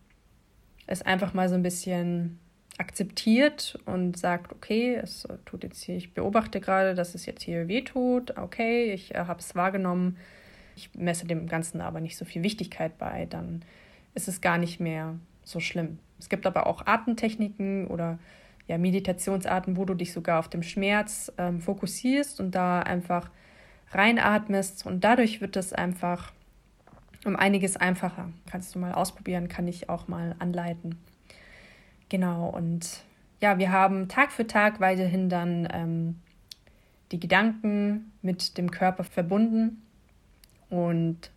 es 0.87 1.01
einfach 1.01 1.33
mal 1.33 1.49
so 1.49 1.55
ein 1.55 1.63
bisschen 1.63 2.39
akzeptiert 2.77 3.77
und 3.85 4.17
sagt, 4.17 4.51
okay, 4.51 4.95
es 4.95 5.27
tut 5.45 5.63
jetzt 5.63 5.83
hier, 5.83 5.97
ich 5.97 6.13
beobachte 6.13 6.59
gerade, 6.59 6.95
dass 6.95 7.15
es 7.15 7.25
jetzt 7.25 7.43
hier 7.43 7.67
weh 7.67 7.81
tut, 7.81 8.37
okay, 8.37 8.93
ich 8.93 9.15
äh, 9.15 9.19
habe 9.19 9.39
es 9.39 9.55
wahrgenommen, 9.55 10.17
ich 10.75 10.91
messe 10.95 11.25
dem 11.25 11.47
Ganzen 11.47 11.81
aber 11.81 11.99
nicht 11.99 12.17
so 12.17 12.25
viel 12.25 12.43
Wichtigkeit 12.43 12.97
bei, 12.97 13.25
dann 13.25 13.63
ist 14.13 14.27
es 14.27 14.41
gar 14.41 14.57
nicht 14.57 14.79
mehr 14.79 15.15
so 15.43 15.59
schlimm. 15.59 15.99
Es 16.19 16.29
gibt 16.29 16.45
aber 16.45 16.67
auch 16.67 16.85
Atemtechniken 16.85 17.87
oder 17.87 18.19
ja, 18.67 18.77
Meditationsarten, 18.77 19.77
wo 19.77 19.85
du 19.85 19.93
dich 19.93 20.13
sogar 20.13 20.39
auf 20.39 20.49
dem 20.49 20.61
Schmerz 20.61 21.31
ähm, 21.37 21.61
fokussierst 21.61 22.39
und 22.39 22.51
da 22.51 22.81
einfach 22.81 23.31
reinatmest 23.91 24.85
und 24.85 25.03
dadurch 25.03 25.41
wird 25.41 25.55
es 25.55 25.73
einfach 25.73 26.31
um 27.25 27.35
einiges 27.35 27.77
einfacher. 27.77 28.31
Kannst 28.49 28.73
du 28.75 28.79
mal 28.79 28.93
ausprobieren, 28.93 29.47
kann 29.47 29.67
ich 29.67 29.89
auch 29.89 30.07
mal 30.07 30.35
anleiten. 30.39 30.97
Genau, 32.09 32.49
und 32.49 33.03
ja, 33.41 33.59
wir 33.59 33.71
haben 33.71 34.07
Tag 34.07 34.31
für 34.31 34.47
Tag 34.47 34.79
weiterhin 34.79 35.29
dann 35.29 35.67
ähm, 35.71 36.15
die 37.11 37.19
Gedanken 37.19 38.11
mit 38.21 38.57
dem 38.57 38.71
Körper 38.71 39.03
verbunden 39.03 39.81
und 40.69 41.31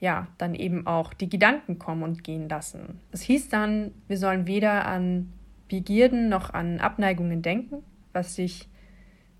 ja, 0.00 0.28
dann 0.38 0.54
eben 0.54 0.86
auch 0.86 1.12
die 1.12 1.28
Gedanken 1.28 1.78
kommen 1.78 2.02
und 2.02 2.24
gehen 2.24 2.48
lassen. 2.48 3.00
Es 3.12 3.20
hieß 3.22 3.50
dann, 3.50 3.92
wir 4.08 4.16
sollen 4.16 4.46
weder 4.46 4.86
an 4.86 5.32
Begierden 5.68 6.28
noch 6.28 6.52
an 6.52 6.80
Abneigungen 6.80 7.42
denken, 7.42 7.84
was 8.12 8.34
sich 8.34 8.68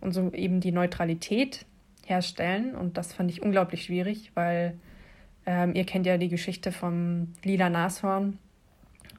und 0.01 0.13
so 0.13 0.33
eben 0.33 0.61
die 0.61 0.71
Neutralität 0.71 1.67
herstellen. 2.05 2.75
Und 2.75 2.97
das 2.99 3.13
fand 3.13 3.31
ich 3.31 3.43
unglaublich 3.43 3.85
schwierig, 3.85 4.33
weil 4.35 4.79
ähm, 5.51 5.75
ihr 5.75 5.85
kennt 5.85 6.07
ja 6.07 6.17
die 6.17 6.29
Geschichte 6.29 6.71
vom 6.71 7.33
lila 7.43 7.69
Nashorn. 7.69 8.39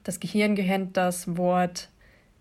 Das 0.05 0.21
Gehirn 0.21 0.55
kennt 0.55 0.95
das 0.95 1.35
Wort 1.35 1.89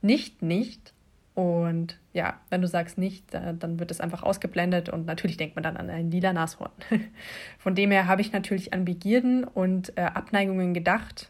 nicht 0.01 0.43
nicht. 0.43 0.95
Und 1.35 1.99
ja, 2.13 2.39
wenn 2.51 2.63
du 2.63 2.69
sagst 2.69 2.99
nicht, 2.99 3.35
dann 3.35 3.81
wird 3.81 3.91
es 3.91 4.01
einfach 4.01 4.23
ausgeblendet 4.23 4.91
und 4.91 5.07
natürlich 5.07 5.37
denkt 5.37 5.57
man 5.57 5.65
dann 5.65 5.77
an 5.77 5.91
ein 5.91 6.09
lila 6.09 6.33
Nashorn. 6.33 6.71
Von 7.59 7.75
dem 7.75 7.91
her 7.91 8.07
habe 8.07 8.21
ich 8.21 8.33
natürlich 8.33 8.73
an 8.73 8.85
Begierden 8.85 9.43
und 9.43 9.97
äh, 9.99 10.03
Abneigungen 10.03 10.73
gedacht. 10.73 11.29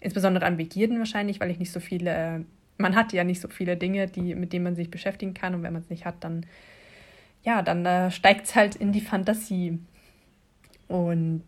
Insbesondere 0.00 0.46
an 0.46 0.56
Begierden 0.56 0.98
wahrscheinlich, 0.98 1.38
weil 1.38 1.50
ich 1.52 1.60
nicht 1.60 1.72
so 1.72 1.78
viele, 1.78 2.10
äh, 2.10 2.40
man 2.76 2.96
hat 2.96 3.12
ja 3.12 3.22
nicht 3.22 3.40
so 3.40 3.46
viele 3.46 3.76
Dinge, 3.76 4.08
die, 4.08 4.34
mit 4.34 4.52
denen 4.52 4.64
man 4.64 4.74
sich 4.74 4.90
beschäftigen 4.90 5.34
kann. 5.34 5.54
Und 5.54 5.62
wenn 5.62 5.72
man 5.72 5.82
es 5.82 5.90
nicht 5.90 6.06
hat, 6.06 6.16
dann, 6.24 6.44
ja, 7.44 7.62
dann 7.62 7.86
äh, 7.86 8.10
steigt 8.10 8.46
es 8.46 8.56
halt 8.56 8.74
in 8.74 8.90
die 8.90 9.00
Fantasie. 9.00 9.78
Und 10.88 11.44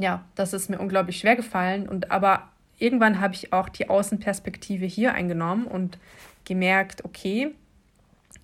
ja, 0.00 0.24
das 0.34 0.52
ist 0.52 0.70
mir 0.70 0.78
unglaublich 0.78 1.18
schwer 1.18 1.36
gefallen. 1.36 1.88
Und 1.88 2.10
aber 2.10 2.48
irgendwann 2.78 3.20
habe 3.20 3.34
ich 3.34 3.52
auch 3.52 3.68
die 3.68 3.88
Außenperspektive 3.88 4.86
hier 4.86 5.14
eingenommen 5.14 5.66
und 5.66 5.98
gemerkt, 6.44 7.04
okay, 7.04 7.54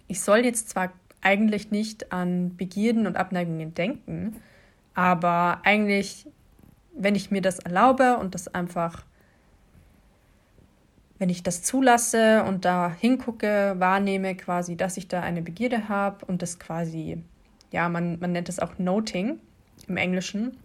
ich 0.06 0.20
soll 0.20 0.44
jetzt 0.44 0.68
zwar 0.68 0.92
eigentlich 1.22 1.70
nicht 1.70 2.12
an 2.12 2.56
Begierden 2.56 3.06
und 3.06 3.16
Abneigungen 3.16 3.74
denken, 3.74 4.36
aber 4.94 5.60
eigentlich, 5.64 6.28
wenn 6.94 7.14
ich 7.14 7.30
mir 7.30 7.40
das 7.40 7.58
erlaube 7.58 8.18
und 8.18 8.34
das 8.34 8.48
einfach, 8.48 9.04
wenn 11.18 11.30
ich 11.30 11.42
das 11.42 11.62
zulasse 11.62 12.44
und 12.44 12.64
da 12.64 12.94
hingucke, 13.00 13.74
wahrnehme 13.78 14.36
quasi, 14.36 14.76
dass 14.76 14.96
ich 14.98 15.08
da 15.08 15.22
eine 15.22 15.42
Begierde 15.42 15.88
habe 15.88 16.24
und 16.26 16.42
das 16.42 16.58
quasi, 16.58 17.22
ja, 17.72 17.88
man, 17.88 18.18
man 18.20 18.32
nennt 18.32 18.48
es 18.48 18.60
auch 18.60 18.78
Noting 18.78 19.40
im 19.88 19.96
Englischen, 19.96 20.56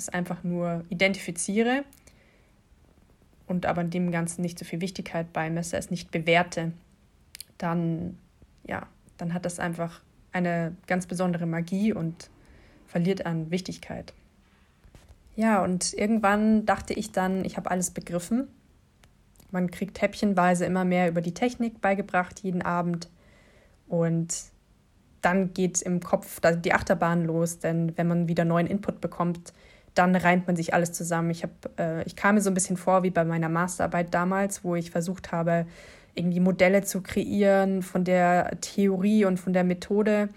es 0.00 0.08
einfach 0.08 0.42
nur 0.42 0.84
identifiziere 0.88 1.84
und 3.46 3.66
aber 3.66 3.84
dem 3.84 4.10
Ganzen 4.10 4.42
nicht 4.42 4.58
so 4.58 4.64
viel 4.64 4.80
Wichtigkeit 4.80 5.32
beimesse, 5.32 5.76
es 5.76 5.90
nicht 5.90 6.10
bewerte, 6.10 6.72
dann, 7.58 8.18
ja, 8.66 8.86
dann 9.18 9.34
hat 9.34 9.44
das 9.44 9.58
einfach 9.58 10.00
eine 10.32 10.76
ganz 10.86 11.06
besondere 11.06 11.46
Magie 11.46 11.92
und 11.92 12.30
verliert 12.86 13.26
an 13.26 13.50
Wichtigkeit. 13.50 14.12
Ja, 15.36 15.62
und 15.62 15.94
irgendwann 15.94 16.66
dachte 16.66 16.92
ich 16.94 17.12
dann, 17.12 17.44
ich 17.44 17.56
habe 17.56 17.70
alles 17.70 17.90
begriffen. 17.90 18.48
Man 19.50 19.70
kriegt 19.70 20.00
häppchenweise 20.00 20.64
immer 20.64 20.84
mehr 20.84 21.08
über 21.08 21.20
die 21.20 21.34
Technik 21.34 21.80
beigebracht, 21.80 22.40
jeden 22.40 22.62
Abend. 22.62 23.08
Und 23.88 24.34
dann 25.22 25.52
geht 25.52 25.82
im 25.82 26.00
Kopf 26.00 26.40
die 26.40 26.72
Achterbahn 26.72 27.24
los, 27.24 27.58
denn 27.58 27.96
wenn 27.96 28.06
man 28.06 28.28
wieder 28.28 28.44
neuen 28.44 28.66
Input 28.66 29.00
bekommt, 29.00 29.52
dann 29.94 30.14
reimt 30.14 30.46
man 30.46 30.56
sich 30.56 30.74
alles 30.74 30.92
zusammen. 30.92 31.30
Ich, 31.30 31.42
hab, 31.42 31.50
äh, 31.78 32.02
ich 32.04 32.16
kam 32.16 32.36
mir 32.36 32.40
so 32.40 32.50
ein 32.50 32.54
bisschen 32.54 32.76
vor 32.76 33.02
wie 33.02 33.10
bei 33.10 33.24
meiner 33.24 33.48
Masterarbeit 33.48 34.14
damals, 34.14 34.64
wo 34.64 34.74
ich 34.76 34.90
versucht 34.90 35.32
habe, 35.32 35.66
irgendwie 36.14 36.40
Modelle 36.40 36.82
zu 36.82 37.02
kreieren 37.02 37.82
von 37.82 38.04
der 38.04 38.58
Theorie 38.60 39.24
und 39.24 39.38
von 39.38 39.52
der 39.52 39.64
Methode 39.64 40.28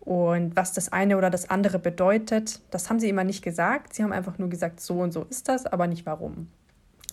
und 0.00 0.56
was 0.56 0.72
das 0.72 0.92
eine 0.92 1.18
oder 1.18 1.30
das 1.30 1.50
andere 1.50 1.78
bedeutet. 1.78 2.60
Das 2.70 2.88
haben 2.88 3.00
sie 3.00 3.08
immer 3.08 3.24
nicht 3.24 3.42
gesagt. 3.42 3.94
Sie 3.94 4.02
haben 4.02 4.12
einfach 4.12 4.38
nur 4.38 4.48
gesagt, 4.48 4.80
so 4.80 5.00
und 5.00 5.12
so 5.12 5.24
ist 5.24 5.48
das, 5.48 5.66
aber 5.66 5.86
nicht 5.86 6.06
warum. 6.06 6.48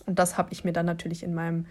Und 0.06 0.18
das 0.18 0.38
habe 0.38 0.52
ich 0.52 0.64
mir 0.64 0.72
dann 0.72 0.86
natürlich 0.86 1.22
in 1.22 1.34
meinem 1.34 1.66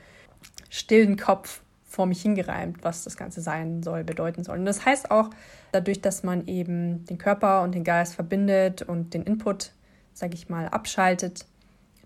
stillen 0.70 1.18
Kopf 1.18 1.62
vor 1.96 2.06
mich 2.06 2.22
hingereimt, 2.22 2.84
was 2.84 3.06
das 3.06 3.16
Ganze 3.16 3.42
sein 3.42 3.82
soll, 3.82 4.04
bedeuten 4.04 4.44
soll. 4.44 4.60
Und 4.60 4.66
das 4.66 4.86
heißt 4.86 5.12
auch, 5.12 5.30
dadurch, 5.72 6.02
dass 6.02 6.24
man 6.24 6.46
eben 6.48 7.06
den 7.06 7.18
Körper 7.18 7.64
und 7.64 7.74
den 7.74 7.86
Geist 7.86 8.16
verbindet 8.16 8.82
und 8.82 9.14
den 9.14 9.24
Input 9.24 9.72
sage 10.16 10.34
ich 10.34 10.50
mal, 10.50 10.68
abschaltet, 10.70 11.46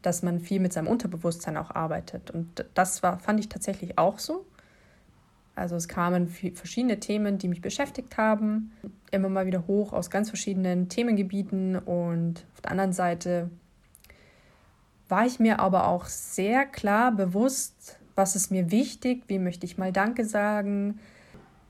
dass 0.02 0.24
man 0.24 0.40
viel 0.40 0.60
mit 0.60 0.74
seinem 0.74 0.88
Unterbewusstsein 0.88 1.56
auch 1.56 1.72
arbeitet. 1.72 2.32
Und 2.32 2.66
das 2.74 3.04
war, 3.04 3.20
fand 3.20 3.40
ich 3.40 3.48
tatsächlich 3.48 3.98
auch 3.98 4.20
so. 4.20 4.46
Also 5.56 5.76
es 5.76 5.88
kamen 5.88 6.28
verschiedene 6.28 7.00
Themen, 7.00 7.38
die 7.38 7.50
mich 7.50 7.62
beschäftigt 7.62 8.18
haben, 8.18 8.72
immer 9.12 9.30
mal 9.30 9.46
wieder 9.46 9.68
hoch 9.68 9.94
aus 9.94 10.10
ganz 10.10 10.30
verschiedenen 10.30 10.90
Themengebieten. 10.90 11.78
Und 11.78 12.46
auf 12.56 12.62
der 12.62 12.72
anderen 12.72 12.94
Seite 12.94 13.50
war 15.08 15.26
ich 15.26 15.40
mir 15.40 15.60
aber 15.60 15.88
auch 15.88 16.06
sehr 16.06 16.66
klar 16.66 17.12
bewusst, 17.12 18.00
was 18.16 18.36
ist 18.36 18.52
mir 18.52 18.72
wichtig, 18.72 19.24
wie 19.28 19.40
möchte 19.40 19.66
ich 19.66 19.78
mal 19.78 19.92
Danke 19.92 20.26
sagen, 20.26 21.00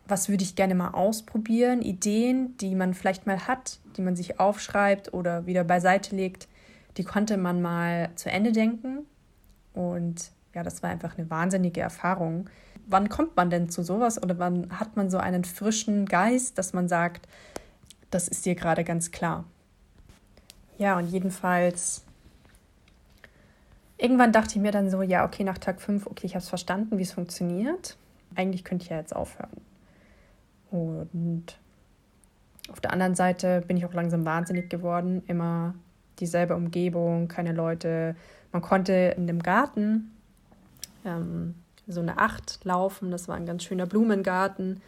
was 0.09 0.29
würde 0.29 0.43
ich 0.43 0.55
gerne 0.55 0.75
mal 0.75 0.89
ausprobieren, 0.89 1.81
Ideen, 1.81 2.57
die 2.57 2.75
man 2.75 2.93
vielleicht 2.93 3.27
mal 3.27 3.47
hat, 3.47 3.79
die 3.95 4.01
man 4.01 4.15
sich 4.15 4.39
aufschreibt 4.39 5.13
oder 5.13 5.45
wieder 5.45 5.63
beiseite 5.63 6.15
legt, 6.15 6.47
die 6.97 7.03
konnte 7.03 7.37
man 7.37 7.61
mal 7.61 8.09
zu 8.15 8.29
Ende 8.29 8.51
denken. 8.51 9.05
Und 9.73 10.31
ja, 10.53 10.63
das 10.63 10.81
war 10.83 10.89
einfach 10.89 11.17
eine 11.17 11.29
wahnsinnige 11.29 11.81
Erfahrung. 11.81 12.49
Wann 12.87 13.09
kommt 13.09 13.35
man 13.35 13.49
denn 13.49 13.69
zu 13.69 13.83
sowas 13.83 14.21
oder 14.21 14.39
wann 14.39 14.79
hat 14.79 14.97
man 14.97 15.09
so 15.09 15.17
einen 15.17 15.43
frischen 15.43 16.05
Geist, 16.05 16.57
dass 16.57 16.73
man 16.73 16.87
sagt, 16.87 17.27
das 18.09 18.27
ist 18.27 18.45
dir 18.45 18.55
gerade 18.55 18.83
ganz 18.83 19.11
klar? 19.11 19.45
Ja, 20.79 20.97
und 20.97 21.07
jedenfalls, 21.07 22.03
irgendwann 23.97 24.31
dachte 24.31 24.55
ich 24.55 24.61
mir 24.61 24.71
dann 24.71 24.89
so, 24.89 25.01
ja, 25.03 25.25
okay, 25.25 25.43
nach 25.43 25.57
Tag 25.57 25.81
5, 25.81 26.07
okay, 26.07 26.25
ich 26.25 26.33
habe 26.33 26.41
es 26.41 26.49
verstanden, 26.49 26.97
wie 26.97 27.03
es 27.03 27.11
funktioniert. 27.11 27.97
Eigentlich 28.35 28.63
könnte 28.63 28.85
ich 28.85 28.89
ja 28.89 28.97
jetzt 28.97 29.15
aufhören. 29.15 29.68
Und 30.71 31.57
auf 32.71 32.79
der 32.79 32.93
anderen 32.93 33.15
Seite 33.15 33.63
bin 33.67 33.77
ich 33.77 33.85
auch 33.85 33.93
langsam 33.93 34.25
wahnsinnig 34.25 34.69
geworden. 34.69 35.23
Immer 35.27 35.73
dieselbe 36.19 36.55
Umgebung, 36.55 37.27
keine 37.27 37.53
Leute. 37.53 38.15
Man 38.51 38.61
konnte 38.61 38.93
in 39.17 39.27
dem 39.27 39.41
Garten 39.41 40.11
ähm, 41.05 41.55
so 41.87 42.01
eine 42.01 42.17
Acht 42.19 42.63
laufen. 42.63 43.11
Das 43.11 43.27
war 43.27 43.35
ein 43.35 43.45
ganz 43.45 43.63
schöner 43.63 43.85
Blumengarten. 43.85 44.81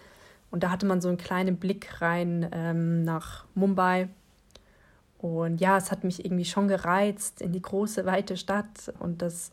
Und 0.51 0.63
da 0.63 0.69
hatte 0.69 0.85
man 0.85 1.01
so 1.01 1.07
einen 1.07 1.17
kleinen 1.17 1.57
Blick 1.57 2.01
rein 2.01 2.47
ähm, 2.51 3.03
nach 3.03 3.45
Mumbai. 3.55 4.09
Und 5.17 5.61
ja, 5.61 5.77
es 5.77 5.91
hat 5.91 6.03
mich 6.03 6.25
irgendwie 6.25 6.45
schon 6.45 6.67
gereizt, 6.67 7.41
in 7.41 7.53
die 7.53 7.61
große, 7.61 8.05
weite 8.05 8.37
Stadt 8.37 8.91
und 8.99 9.21
das 9.21 9.51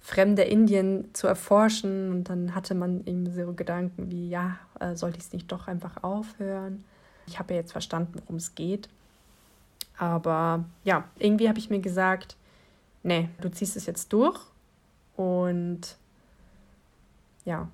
fremde 0.00 0.42
Indien 0.42 1.12
zu 1.12 1.26
erforschen. 1.26 2.10
Und 2.10 2.24
dann 2.24 2.54
hatte 2.54 2.74
man 2.74 3.04
eben 3.06 3.30
so 3.32 3.52
Gedanken 3.52 4.10
wie, 4.10 4.28
ja, 4.28 4.58
äh, 4.80 4.94
sollte 4.94 5.18
ich 5.18 5.24
es 5.24 5.32
nicht 5.32 5.50
doch 5.50 5.68
einfach 5.68 6.02
aufhören? 6.02 6.84
Ich 7.26 7.38
habe 7.38 7.54
ja 7.54 7.60
jetzt 7.60 7.72
verstanden, 7.72 8.14
worum 8.20 8.36
es 8.36 8.54
geht. 8.54 8.88
Aber 9.98 10.64
ja, 10.84 11.04
irgendwie 11.18 11.48
habe 11.48 11.58
ich 11.58 11.70
mir 11.70 11.80
gesagt, 11.80 12.36
nee, 13.02 13.28
du 13.40 13.50
ziehst 13.50 13.76
es 13.76 13.86
jetzt 13.86 14.12
durch 14.12 14.40
und 15.16 15.96
ja, 17.44 17.68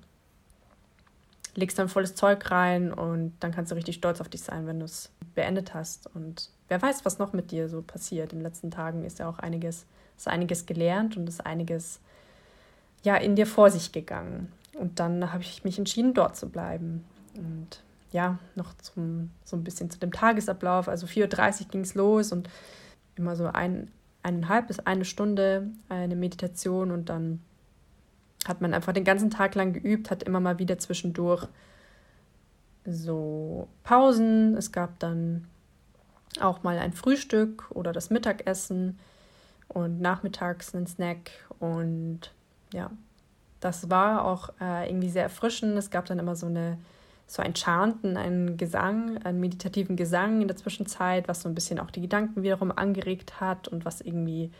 legst 1.55 1.77
dann 1.77 1.89
volles 1.89 2.15
Zeug 2.15 2.49
rein 2.51 2.91
und 2.91 3.33
dann 3.39 3.51
kannst 3.51 3.71
du 3.71 3.75
richtig 3.75 3.95
stolz 3.95 4.19
auf 4.19 4.29
dich 4.29 4.41
sein, 4.41 4.67
wenn 4.67 4.79
du 4.79 4.85
es 4.85 5.11
beendet 5.35 5.73
hast. 5.73 6.13
Und 6.15 6.49
wer 6.67 6.81
weiß, 6.81 7.05
was 7.05 7.19
noch 7.19 7.33
mit 7.33 7.51
dir 7.51 7.69
so 7.69 7.81
passiert. 7.81 8.33
In 8.33 8.39
den 8.39 8.43
letzten 8.43 8.71
Tagen 8.71 9.03
ist 9.03 9.19
ja 9.19 9.29
auch 9.29 9.39
einiges, 9.39 9.85
ist 10.17 10.27
einiges 10.27 10.65
gelernt 10.65 11.15
und 11.15 11.29
ist 11.29 11.45
einiges 11.45 11.99
ja 13.05 13.15
in 13.15 13.35
dir 13.35 13.47
vor 13.47 13.69
sich 13.69 13.91
gegangen. 13.91 14.51
Und 14.73 14.99
dann 14.99 15.31
habe 15.31 15.43
ich 15.43 15.63
mich 15.63 15.77
entschieden, 15.77 16.13
dort 16.13 16.35
zu 16.35 16.49
bleiben. 16.49 17.05
Und 17.35 17.81
ja, 18.11 18.37
noch 18.55 18.73
zum, 18.77 19.31
so 19.43 19.55
ein 19.55 19.63
bisschen 19.63 19.89
zu 19.89 19.99
dem 19.99 20.11
Tagesablauf. 20.11 20.89
Also 20.89 21.07
4.30 21.07 21.61
Uhr 21.61 21.67
ging 21.71 21.81
es 21.81 21.95
los 21.95 22.31
und 22.31 22.49
immer 23.15 23.35
so 23.35 23.45
ein, 23.47 23.91
eineinhalb 24.23 24.67
bis 24.67 24.79
eine 24.79 25.05
Stunde 25.05 25.69
eine 25.87 26.15
Meditation 26.15 26.91
und 26.91 27.09
dann 27.09 27.41
hat 28.45 28.61
man 28.61 28.73
einfach 28.73 28.93
den 28.93 29.03
ganzen 29.03 29.29
Tag 29.29 29.55
lang 29.55 29.73
geübt, 29.73 30.11
hat 30.11 30.23
immer 30.23 30.39
mal 30.39 30.59
wieder 30.59 30.77
zwischendurch 30.77 31.47
so 32.85 33.67
Pausen. 33.83 34.55
Es 34.55 34.71
gab 34.71 34.99
dann 34.99 35.47
auch 36.39 36.63
mal 36.63 36.77
ein 36.77 36.93
Frühstück 36.93 37.69
oder 37.71 37.91
das 37.91 38.09
Mittagessen 38.09 38.99
und 39.67 39.99
nachmittags 39.99 40.75
einen 40.75 40.87
Snack 40.87 41.31
und 41.59 42.31
ja, 42.75 42.91
das 43.61 43.89
war 43.89 44.25
auch 44.25 44.49
äh, 44.61 44.89
irgendwie 44.89 45.09
sehr 45.09 45.23
erfrischend. 45.23 45.77
Es 45.77 45.89
gab 45.89 46.05
dann 46.05 46.19
immer 46.19 46.35
so 46.35 46.45
eine 46.45 46.77
so 47.27 47.41
ein 47.41 47.55
Chanten, 47.55 48.17
einen 48.17 48.55
Gesang, 48.55 49.17
einen 49.23 49.39
meditativen 49.39 49.95
Gesang 49.95 50.41
in 50.41 50.47
der 50.47 50.57
Zwischenzeit, 50.57 51.27
was 51.27 51.41
so 51.41 51.49
ein 51.49 51.55
bisschen 51.55 51.79
auch 51.79 51.89
die 51.89 52.01
Gedanken 52.01 52.43
wiederum 52.43 52.71
angeregt 52.71 53.41
hat 53.41 53.67
und 53.67 53.83
was 53.83 54.01
irgendwie 54.01 54.51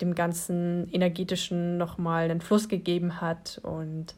dem 0.00 0.14
ganzen 0.14 0.88
energetischen 0.92 1.78
nochmal 1.78 2.30
einen 2.30 2.40
Fluss 2.40 2.68
gegeben 2.68 3.20
hat. 3.20 3.60
Und 3.64 4.14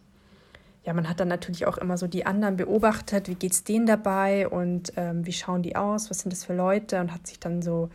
ja, 0.84 0.92
man 0.92 1.08
hat 1.08 1.20
dann 1.20 1.28
natürlich 1.28 1.66
auch 1.66 1.78
immer 1.78 1.96
so 1.96 2.06
die 2.06 2.26
anderen 2.26 2.56
beobachtet, 2.56 3.28
wie 3.28 3.36
geht 3.36 3.52
es 3.52 3.64
denen 3.64 3.86
dabei 3.86 4.48
und 4.48 4.92
ähm, 4.96 5.24
wie 5.24 5.32
schauen 5.32 5.62
die 5.62 5.76
aus, 5.76 6.10
was 6.10 6.18
sind 6.18 6.32
das 6.32 6.44
für 6.44 6.54
Leute 6.54 7.00
und 7.00 7.14
hat 7.14 7.26
sich 7.26 7.40
dann 7.40 7.62
so 7.62 7.88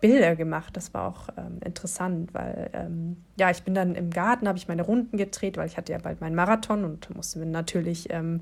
Bilder 0.00 0.36
gemacht. 0.36 0.76
Das 0.76 0.94
war 0.94 1.08
auch 1.08 1.28
ähm, 1.36 1.58
interessant, 1.64 2.32
weil 2.34 2.70
ähm, 2.72 3.16
ja, 3.38 3.50
ich 3.50 3.62
bin 3.62 3.74
dann 3.74 3.94
im 3.94 4.10
Garten, 4.10 4.48
habe 4.48 4.58
ich 4.58 4.68
meine 4.68 4.82
Runden 4.82 5.16
gedreht, 5.16 5.56
weil 5.56 5.66
ich 5.66 5.76
hatte 5.76 5.92
ja 5.92 5.98
bald 5.98 6.20
meinen 6.20 6.34
Marathon 6.34 6.84
und 6.84 7.14
musste 7.14 7.38
mir 7.38 7.46
natürlich 7.46 8.10
ähm, 8.10 8.40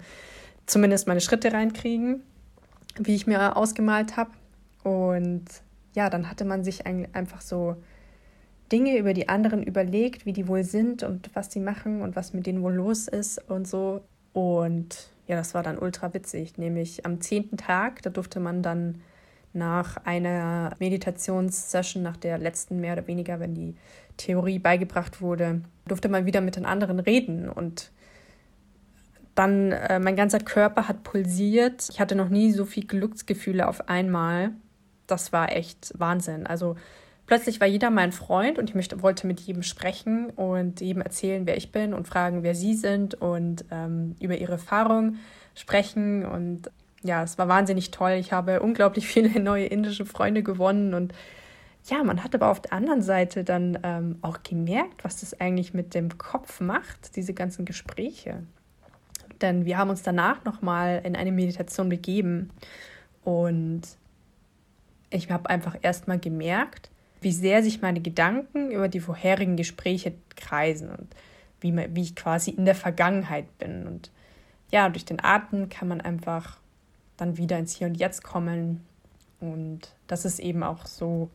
zumindest 0.67 1.07
meine 1.07 1.21
Schritte 1.21 1.53
reinkriegen, 1.53 2.23
wie 2.99 3.15
ich 3.15 3.27
mir 3.27 3.57
ausgemalt 3.57 4.17
habe. 4.17 4.31
Und 4.83 5.45
ja, 5.95 6.11
dann 6.11 6.31
hatte 6.31 6.45
man 6.45 6.63
sich 6.63 6.87
einfach 6.87 7.41
so 7.41 7.77
Dinge 8.71 8.99
über 8.99 9.15
die 9.15 9.29
anderen 9.29 9.63
überlegt, 9.63 10.27
wie 10.27 10.33
die 10.33 10.49
wohl 10.49 10.65
sind 10.65 11.03
und 11.03 11.31
was 11.35 11.53
sie 11.53 11.61
machen 11.61 12.03
und 12.03 12.17
was 12.17 12.33
mit 12.33 12.47
denen 12.47 12.63
wohl 12.63 12.75
los 12.75 13.09
ist 13.09 13.39
und 13.49 13.67
so. 13.67 14.03
Und 14.33 15.11
ja, 15.27 15.37
das 15.37 15.55
war 15.55 15.63
dann 15.63 15.79
ultra 15.79 16.13
witzig. 16.13 16.59
Nämlich 16.59 17.07
am 17.07 17.21
zehnten 17.21 17.57
Tag, 17.57 18.03
da 18.03 18.11
durfte 18.11 18.41
man 18.41 18.63
dann 18.63 19.01
nach 19.57 19.97
einer 20.05 20.75
Meditationssession, 20.79 22.03
nach 22.03 22.17
der 22.17 22.39
letzten 22.39 22.81
mehr 22.81 22.93
oder 22.93 23.07
weniger, 23.07 23.41
wenn 23.41 23.55
die 23.55 23.75
Theorie 24.17 24.59
beigebracht 24.59 25.21
wurde, 25.21 25.63
durfte 25.87 26.09
man 26.09 26.27
wieder 26.27 26.41
mit 26.41 26.57
den 26.57 26.67
anderen 26.67 27.01
reden. 27.01 27.49
Und 27.49 27.91
dann, 29.35 29.73
äh, 29.73 29.99
mein 29.99 30.17
ganzer 30.17 30.39
Körper 30.39 30.89
hat 30.89 31.03
pulsiert. 31.03 31.89
Ich 31.91 32.01
hatte 32.01 32.15
noch 32.15 32.29
nie 32.29 32.53
so 32.53 32.65
viel 32.65 32.87
Glücksgefühle 32.87 33.69
auf 33.69 33.89
einmal. 33.89 34.53
Das 35.07 35.33
war 35.33 35.53
echt 35.53 35.93
Wahnsinn. 35.99 36.47
Also 36.47 36.77
plötzlich 37.27 37.61
war 37.61 37.67
jeder 37.67 37.91
mein 37.91 38.13
Freund 38.13 38.59
und 38.59 38.71
ich 38.71 38.75
möchte, 38.75 39.03
wollte 39.03 39.27
mit 39.27 39.41
jedem 39.41 39.63
sprechen 39.63 40.31
und 40.31 40.81
jedem 40.81 41.03
erzählen, 41.03 41.47
wer 41.47 41.57
ich 41.57 41.71
bin 41.71 41.93
und 41.93 42.09
fragen, 42.09 42.43
wer 42.43 42.55
sie 42.55 42.75
sind 42.75 43.15
und 43.15 43.65
ähm, 43.71 44.17
über 44.21 44.37
ihre 44.39 44.53
Erfahrung 44.53 45.17
sprechen. 45.55 46.25
Und 46.25 46.71
ja, 47.07 47.23
es 47.23 47.39
war 47.39 47.49
wahnsinnig 47.49 47.91
toll. 47.91 48.13
Ich 48.13 48.33
habe 48.33 48.61
unglaublich 48.61 49.07
viele 49.13 49.41
neue 49.41 49.67
indische 49.67 50.07
Freunde 50.07 50.43
gewonnen 50.43 50.95
und 50.95 51.13
ja, 51.89 52.03
man 52.03 52.25
hat 52.25 52.35
aber 52.35 52.51
auf 52.51 52.61
der 52.61 52.73
anderen 52.73 53.01
Seite 53.01 53.45
dann 53.45 53.79
ähm, 53.85 54.19
auch 54.21 54.43
gemerkt, 54.43 55.05
was 55.05 55.21
das 55.21 55.41
eigentlich 55.41 55.73
mit 55.73 55.95
dem 55.95 56.19
Kopf 56.19 56.61
macht, 56.61 57.15
diese 57.15 57.33
ganzen 57.33 57.65
Gespräche. 57.65 58.43
Denn 59.41 59.67
wir 59.67 59.79
haben 59.79 59.91
uns 59.91 60.03
danach 60.03 60.45
nochmal 60.45 61.01
in 61.05 61.15
eine 61.15 61.31
Meditation 61.31 61.89
begeben 61.89 62.51
und 63.23 63.83
ich 65.11 65.31
habe 65.31 65.49
einfach 65.49 65.77
erstmal 65.81 66.19
gemerkt, 66.19 66.91
wie 67.21 67.33
sehr 67.33 67.63
sich 67.63 67.83
meine 67.83 68.01
Gedanken 68.01 68.71
über 68.71 68.89
die 68.89 69.01
vorherigen 69.01 69.57
Gespräche 69.57 70.15
kreisen 70.35 70.91
und 70.91 71.09
wie, 71.61 71.77
wie 71.95 72.03
ich 72.03 72.17
quasi 72.17 72.51
in 72.51 72.65
der 72.65 72.75
Vergangenheit 72.75 73.59
bin. 73.59 73.87
Und 73.87 74.11
ja, 74.71 74.89
durch 74.89 75.05
den 75.05 75.23
Atem 75.23 75.69
kann 75.69 75.89
man 75.89 76.01
einfach 76.01 76.59
dann 77.17 77.37
wieder 77.37 77.59
ins 77.59 77.75
Hier 77.75 77.87
und 77.87 77.97
Jetzt 77.97 78.23
kommen. 78.23 78.85
Und 79.41 79.95
das 80.07 80.25
ist 80.25 80.39
eben 80.39 80.63
auch 80.63 80.87
so, 80.87 81.31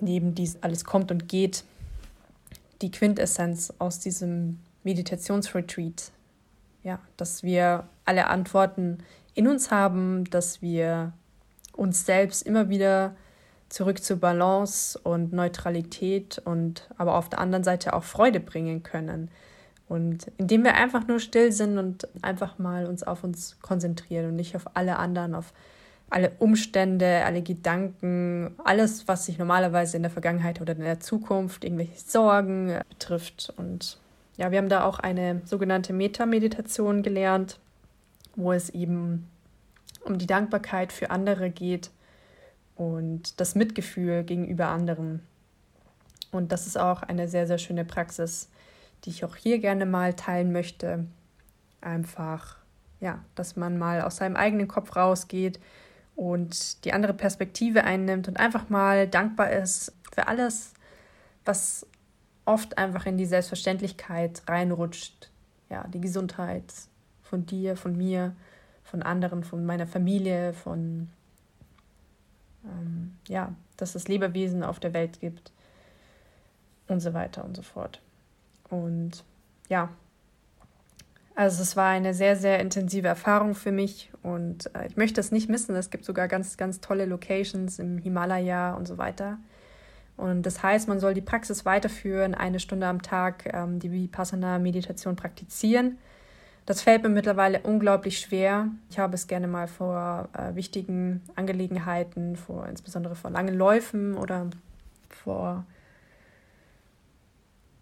neben 0.00 0.34
dies 0.34 0.58
alles 0.62 0.84
kommt 0.84 1.10
und 1.10 1.28
geht, 1.28 1.64
die 2.82 2.90
Quintessenz 2.90 3.72
aus 3.78 4.00
diesem 4.00 4.58
Meditationsretreat, 4.82 6.10
ja, 6.82 6.98
dass 7.16 7.42
wir 7.42 7.88
alle 8.04 8.26
Antworten 8.26 8.98
in 9.34 9.48
uns 9.48 9.70
haben, 9.70 10.24
dass 10.30 10.60
wir 10.60 11.12
uns 11.72 12.04
selbst 12.04 12.42
immer 12.42 12.68
wieder 12.68 13.16
zurück 13.68 14.02
zur 14.02 14.18
Balance 14.18 14.98
und 14.98 15.32
Neutralität 15.32 16.40
und 16.44 16.88
aber 16.96 17.16
auf 17.16 17.28
der 17.28 17.40
anderen 17.40 17.64
Seite 17.64 17.94
auch 17.94 18.04
Freude 18.04 18.40
bringen 18.40 18.82
können. 18.82 19.30
Und 19.88 20.30
indem 20.38 20.64
wir 20.64 20.74
einfach 20.74 21.06
nur 21.06 21.20
still 21.20 21.52
sind 21.52 21.78
und 21.78 22.08
einfach 22.22 22.58
mal 22.58 22.86
uns 22.86 23.02
auf 23.02 23.22
uns 23.22 23.58
konzentrieren 23.60 24.30
und 24.30 24.36
nicht 24.36 24.56
auf 24.56 24.64
alle 24.74 24.96
anderen, 24.96 25.34
auf 25.34 25.52
alle 26.10 26.32
Umstände, 26.38 27.24
alle 27.24 27.42
Gedanken, 27.42 28.54
alles, 28.62 29.08
was 29.08 29.26
sich 29.26 29.38
normalerweise 29.38 29.96
in 29.96 30.02
der 30.02 30.10
Vergangenheit 30.10 30.60
oder 30.60 30.74
in 30.74 30.80
der 30.80 31.00
Zukunft, 31.00 31.64
irgendwelche 31.64 31.98
Sorgen 31.98 32.78
betrifft. 32.88 33.52
Und 33.56 33.98
ja, 34.36 34.50
wir 34.50 34.58
haben 34.58 34.68
da 34.68 34.84
auch 34.84 34.98
eine 34.98 35.42
sogenannte 35.44 35.92
Meta-Meditation 35.92 37.02
gelernt, 37.02 37.58
wo 38.36 38.52
es 38.52 38.70
eben 38.70 39.28
um 40.04 40.18
die 40.18 40.26
Dankbarkeit 40.26 40.92
für 40.92 41.10
andere 41.10 41.50
geht 41.50 41.90
und 42.76 43.40
das 43.40 43.54
Mitgefühl 43.54 44.24
gegenüber 44.24 44.68
anderen. 44.68 45.20
Und 46.30 46.52
das 46.52 46.66
ist 46.66 46.78
auch 46.78 47.02
eine 47.02 47.28
sehr, 47.28 47.46
sehr 47.46 47.58
schöne 47.58 47.84
Praxis, 47.84 48.48
die 49.04 49.10
ich 49.10 49.24
auch 49.24 49.36
hier 49.36 49.58
gerne 49.58 49.86
mal 49.86 50.14
teilen 50.14 50.52
möchte. 50.52 51.06
Einfach, 51.80 52.56
ja, 53.00 53.22
dass 53.34 53.56
man 53.56 53.78
mal 53.78 54.00
aus 54.02 54.16
seinem 54.16 54.36
eigenen 54.36 54.68
Kopf 54.68 54.96
rausgeht 54.96 55.60
und 56.16 56.84
die 56.84 56.92
andere 56.92 57.14
Perspektive 57.14 57.84
einnimmt 57.84 58.28
und 58.28 58.38
einfach 58.38 58.70
mal 58.70 59.08
dankbar 59.08 59.50
ist 59.50 59.92
für 60.12 60.28
alles, 60.28 60.72
was 61.44 61.86
oft 62.44 62.78
einfach 62.78 63.06
in 63.06 63.16
die 63.16 63.26
Selbstverständlichkeit 63.26 64.42
reinrutscht. 64.48 65.30
Ja, 65.70 65.86
die 65.88 66.00
Gesundheit 66.00 66.72
von 67.22 67.46
dir, 67.46 67.76
von 67.76 67.96
mir, 67.96 68.34
von 68.84 69.02
anderen, 69.02 69.44
von 69.44 69.64
meiner 69.64 69.86
Familie, 69.86 70.52
von 70.52 71.08
ähm, 72.64 73.16
ja, 73.28 73.54
dass 73.76 73.94
es 73.94 74.08
Lebewesen 74.08 74.62
auf 74.62 74.78
der 74.78 74.92
Welt 74.92 75.20
gibt 75.20 75.52
und 76.88 77.00
so 77.00 77.14
weiter 77.14 77.44
und 77.44 77.56
so 77.56 77.62
fort. 77.62 78.00
Und 78.70 79.24
ja, 79.68 79.90
also 81.34 81.62
es 81.62 81.76
war 81.76 81.88
eine 81.88 82.14
sehr, 82.14 82.36
sehr 82.36 82.60
intensive 82.60 83.08
Erfahrung 83.08 83.54
für 83.54 83.72
mich 83.72 84.10
und 84.22 84.74
äh, 84.74 84.86
ich 84.86 84.96
möchte 84.96 85.20
es 85.20 85.32
nicht 85.32 85.48
missen. 85.48 85.74
Es 85.74 85.90
gibt 85.90 86.04
sogar 86.04 86.28
ganz, 86.28 86.56
ganz 86.56 86.80
tolle 86.80 87.06
Locations 87.06 87.78
im 87.78 87.98
Himalaya 87.98 88.74
und 88.74 88.86
so 88.86 88.98
weiter. 88.98 89.38
Und 90.16 90.42
das 90.42 90.62
heißt, 90.62 90.86
man 90.86 91.00
soll 91.00 91.12
die 91.12 91.20
Praxis 91.20 91.64
weiterführen, 91.64 92.36
eine 92.36 92.60
Stunde 92.60 92.86
am 92.86 93.02
Tag 93.02 93.52
ähm, 93.52 93.80
die 93.80 93.90
Vipassana-Meditation 93.90 95.16
praktizieren. 95.16 95.98
Das 96.66 96.82
fällt 96.82 97.02
mir 97.02 97.08
mittlerweile 97.08 97.60
unglaublich 97.60 98.20
schwer. 98.20 98.68
Ich 98.88 99.00
habe 99.00 99.16
es 99.16 99.26
gerne 99.26 99.48
mal 99.48 99.66
vor 99.66 100.28
äh, 100.32 100.54
wichtigen 100.54 101.20
Angelegenheiten, 101.34 102.36
vor 102.36 102.66
insbesondere 102.68 103.16
vor 103.16 103.30
langen 103.30 103.54
Läufen 103.54 104.14
oder 104.14 104.46
vor 105.10 105.66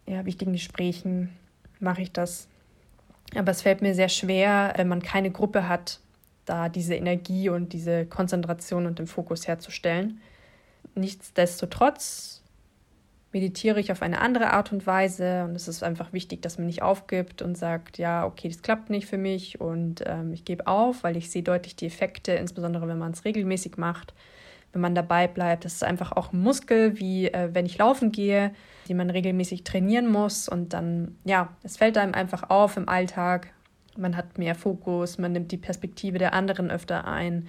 ja, 0.06 0.24
wichtigen 0.24 0.52
Gesprächen 0.52 1.30
mache 1.80 2.02
ich 2.02 2.12
das. 2.12 2.48
Aber 3.34 3.50
es 3.50 3.62
fällt 3.62 3.82
mir 3.82 3.94
sehr 3.94 4.08
schwer, 4.08 4.72
wenn 4.76 4.88
man 4.88 5.02
keine 5.02 5.30
Gruppe 5.30 5.68
hat, 5.68 6.00
da 6.44 6.68
diese 6.68 6.94
Energie 6.94 7.48
und 7.48 7.72
diese 7.72 8.04
Konzentration 8.06 8.86
und 8.86 8.98
den 8.98 9.06
Fokus 9.06 9.46
herzustellen. 9.48 10.20
Nichtsdestotrotz 10.94 12.42
meditiere 13.32 13.80
ich 13.80 13.90
auf 13.90 14.02
eine 14.02 14.20
andere 14.20 14.52
Art 14.52 14.72
und 14.72 14.86
Weise 14.86 15.44
und 15.44 15.54
es 15.56 15.66
ist 15.66 15.82
einfach 15.82 16.12
wichtig, 16.12 16.42
dass 16.42 16.58
man 16.58 16.66
nicht 16.66 16.82
aufgibt 16.82 17.40
und 17.40 17.56
sagt, 17.56 17.96
ja, 17.96 18.26
okay, 18.26 18.48
das 18.48 18.60
klappt 18.60 18.90
nicht 18.90 19.06
für 19.06 19.16
mich 19.16 19.60
und 19.60 20.02
ähm, 20.06 20.32
ich 20.34 20.44
gebe 20.44 20.66
auf, 20.66 21.02
weil 21.02 21.16
ich 21.16 21.30
sehe 21.30 21.42
deutlich 21.42 21.74
die 21.74 21.86
Effekte, 21.86 22.32
insbesondere 22.32 22.88
wenn 22.88 22.98
man 22.98 23.12
es 23.12 23.24
regelmäßig 23.24 23.78
macht, 23.78 24.12
wenn 24.72 24.80
man 24.80 24.94
dabei 24.94 25.28
bleibt. 25.28 25.64
Das 25.64 25.74
ist 25.74 25.84
einfach 25.84 26.12
auch 26.12 26.32
ein 26.32 26.40
Muskel, 26.40 26.98
wie 26.98 27.28
äh, 27.28 27.50
wenn 27.52 27.66
ich 27.66 27.78
laufen 27.78 28.12
gehe, 28.12 28.52
den 28.88 28.96
man 28.96 29.10
regelmäßig 29.10 29.64
trainieren 29.64 30.10
muss 30.10 30.48
und 30.48 30.72
dann, 30.72 31.16
ja, 31.24 31.48
es 31.62 31.76
fällt 31.76 31.98
einem 31.98 32.14
einfach 32.14 32.50
auf 32.50 32.76
im 32.76 32.88
Alltag. 32.88 33.52
Man 33.96 34.16
hat 34.16 34.38
mehr 34.38 34.54
Fokus, 34.54 35.18
man 35.18 35.32
nimmt 35.32 35.52
die 35.52 35.58
Perspektive 35.58 36.18
der 36.18 36.32
anderen 36.32 36.70
öfter 36.70 37.06
ein. 37.06 37.48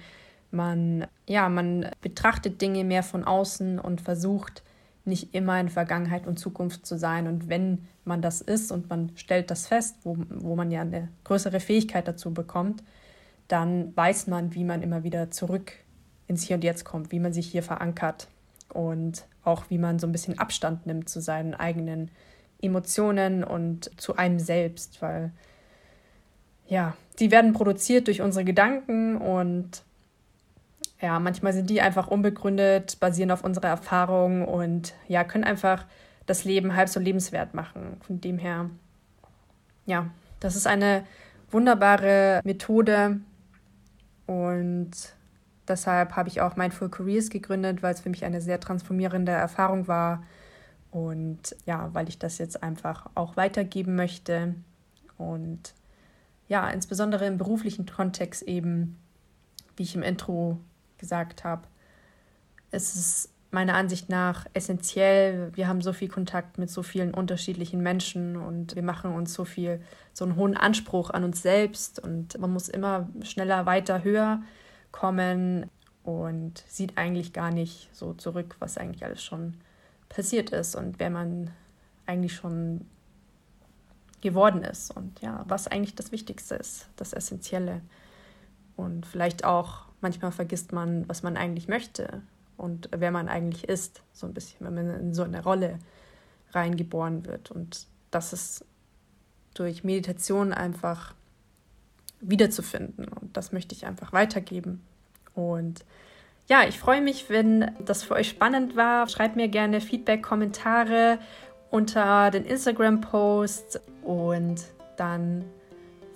Man, 0.50 1.06
ja, 1.26 1.48
man 1.48 1.88
betrachtet 2.00 2.60
Dinge 2.60 2.84
mehr 2.84 3.02
von 3.02 3.24
außen 3.24 3.78
und 3.78 4.00
versucht, 4.00 4.62
nicht 5.06 5.34
immer 5.34 5.58
in 5.60 5.68
Vergangenheit 5.68 6.26
und 6.26 6.38
Zukunft 6.38 6.86
zu 6.86 6.96
sein. 6.96 7.26
Und 7.26 7.48
wenn 7.48 7.86
man 8.04 8.22
das 8.22 8.40
ist 8.40 8.70
und 8.70 8.88
man 8.88 9.12
stellt 9.16 9.50
das 9.50 9.66
fest, 9.66 9.96
wo, 10.04 10.16
wo 10.28 10.54
man 10.54 10.70
ja 10.70 10.82
eine 10.82 11.08
größere 11.24 11.60
Fähigkeit 11.60 12.06
dazu 12.06 12.32
bekommt, 12.32 12.82
dann 13.48 13.94
weiß 13.96 14.28
man, 14.28 14.54
wie 14.54 14.64
man 14.64 14.82
immer 14.82 15.02
wieder 15.02 15.30
zurück 15.30 15.72
ins 16.26 16.42
Hier 16.42 16.56
und 16.56 16.64
Jetzt 16.64 16.84
kommt, 16.84 17.12
wie 17.12 17.20
man 17.20 17.32
sich 17.32 17.46
hier 17.46 17.62
verankert 17.62 18.28
und 18.72 19.26
auch 19.42 19.64
wie 19.68 19.78
man 19.78 19.98
so 19.98 20.06
ein 20.06 20.12
bisschen 20.12 20.38
Abstand 20.38 20.86
nimmt 20.86 21.08
zu 21.08 21.20
seinen 21.20 21.54
eigenen 21.54 22.10
Emotionen 22.62 23.44
und 23.44 23.90
zu 24.00 24.16
einem 24.16 24.38
selbst, 24.38 25.02
weil 25.02 25.32
ja, 26.66 26.96
die 27.18 27.30
werden 27.30 27.52
produziert 27.52 28.06
durch 28.06 28.22
unsere 28.22 28.44
Gedanken 28.44 29.16
und 29.16 29.82
ja, 31.00 31.18
manchmal 31.18 31.52
sind 31.52 31.68
die 31.68 31.82
einfach 31.82 32.08
unbegründet, 32.08 32.98
basieren 33.00 33.30
auf 33.30 33.44
unserer 33.44 33.68
Erfahrung 33.68 34.46
und 34.46 34.94
ja, 35.06 35.24
können 35.24 35.44
einfach 35.44 35.84
das 36.24 36.44
Leben 36.44 36.74
halb 36.74 36.88
so 36.88 36.98
lebenswert 36.98 37.52
machen. 37.52 37.98
Von 38.00 38.20
dem 38.22 38.38
her, 38.38 38.70
ja, 39.84 40.08
das 40.40 40.56
ist 40.56 40.66
eine 40.66 41.04
wunderbare 41.50 42.40
Methode 42.44 43.20
und 44.26 44.90
deshalb 45.68 46.16
habe 46.16 46.28
ich 46.28 46.40
auch 46.40 46.56
Mindful 46.56 46.90
Careers 46.90 47.30
gegründet, 47.30 47.82
weil 47.82 47.94
es 47.94 48.00
für 48.00 48.10
mich 48.10 48.24
eine 48.24 48.40
sehr 48.40 48.60
transformierende 48.60 49.32
Erfahrung 49.32 49.88
war. 49.88 50.22
Und 50.90 51.56
ja, 51.66 51.90
weil 51.92 52.08
ich 52.08 52.18
das 52.18 52.38
jetzt 52.38 52.62
einfach 52.62 53.10
auch 53.14 53.36
weitergeben 53.36 53.96
möchte. 53.96 54.54
Und 55.18 55.74
ja, 56.48 56.68
insbesondere 56.68 57.26
im 57.26 57.38
beruflichen 57.38 57.86
Kontext 57.86 58.42
eben, 58.42 58.98
wie 59.76 59.82
ich 59.82 59.94
im 59.94 60.02
Intro 60.02 60.60
gesagt 60.98 61.44
habe, 61.44 61.62
ist 62.70 62.94
es 62.94 63.30
meiner 63.50 63.74
Ansicht 63.74 64.08
nach 64.08 64.46
essentiell. 64.52 65.50
Wir 65.54 65.68
haben 65.68 65.80
so 65.80 65.92
viel 65.92 66.08
Kontakt 66.08 66.58
mit 66.58 66.70
so 66.70 66.82
vielen 66.82 67.14
unterschiedlichen 67.14 67.80
Menschen 67.80 68.36
und 68.36 68.74
wir 68.74 68.82
machen 68.82 69.14
uns 69.14 69.32
so 69.32 69.44
viel, 69.44 69.80
so 70.12 70.24
einen 70.24 70.36
hohen 70.36 70.56
Anspruch 70.56 71.10
an 71.10 71.24
uns 71.24 71.40
selbst. 71.40 71.98
Und 71.98 72.38
man 72.38 72.52
muss 72.52 72.68
immer 72.68 73.08
schneller, 73.22 73.64
weiter, 73.64 74.04
höher 74.04 74.42
kommen 74.94 75.68
und 76.04 76.62
sieht 76.68 76.96
eigentlich 76.96 77.32
gar 77.32 77.50
nicht 77.50 77.90
so 77.92 78.14
zurück, 78.14 78.54
was 78.60 78.78
eigentlich 78.78 79.04
alles 79.04 79.24
schon 79.24 79.54
passiert 80.08 80.50
ist 80.50 80.76
und 80.76 81.00
wer 81.00 81.10
man 81.10 81.50
eigentlich 82.06 82.34
schon 82.34 82.86
geworden 84.20 84.62
ist 84.62 84.96
und 84.96 85.20
ja, 85.20 85.44
was 85.48 85.66
eigentlich 85.66 85.96
das 85.96 86.12
Wichtigste 86.12 86.54
ist, 86.54 86.86
das 86.94 87.12
Essentielle. 87.12 87.80
Und 88.76 89.04
vielleicht 89.04 89.44
auch 89.44 89.86
manchmal 90.00 90.30
vergisst 90.30 90.72
man, 90.72 91.08
was 91.08 91.24
man 91.24 91.36
eigentlich 91.36 91.66
möchte 91.66 92.22
und 92.56 92.88
wer 92.96 93.10
man 93.10 93.28
eigentlich 93.28 93.68
ist, 93.68 94.00
so 94.12 94.28
ein 94.28 94.34
bisschen, 94.34 94.64
wenn 94.64 94.74
man 94.74 94.90
in 95.00 95.12
so 95.12 95.24
eine 95.24 95.42
Rolle 95.42 95.80
reingeboren 96.52 97.26
wird. 97.26 97.50
Und 97.50 97.88
das 98.12 98.32
ist 98.32 98.64
durch 99.54 99.82
Meditation 99.82 100.52
einfach 100.52 101.14
wiederzufinden. 102.28 103.06
Und 103.08 103.36
das 103.36 103.52
möchte 103.52 103.74
ich 103.74 103.86
einfach 103.86 104.12
weitergeben. 104.12 104.82
Und 105.34 105.84
ja, 106.46 106.64
ich 106.68 106.78
freue 106.78 107.00
mich, 107.00 107.30
wenn 107.30 107.70
das 107.84 108.02
für 108.02 108.14
euch 108.14 108.28
spannend 108.28 108.76
war. 108.76 109.08
Schreibt 109.08 109.36
mir 109.36 109.48
gerne 109.48 109.80
Feedback, 109.80 110.22
Kommentare 110.22 111.18
unter 111.70 112.30
den 112.30 112.44
Instagram-Post 112.44 113.80
und 114.02 114.62
dann 114.96 115.44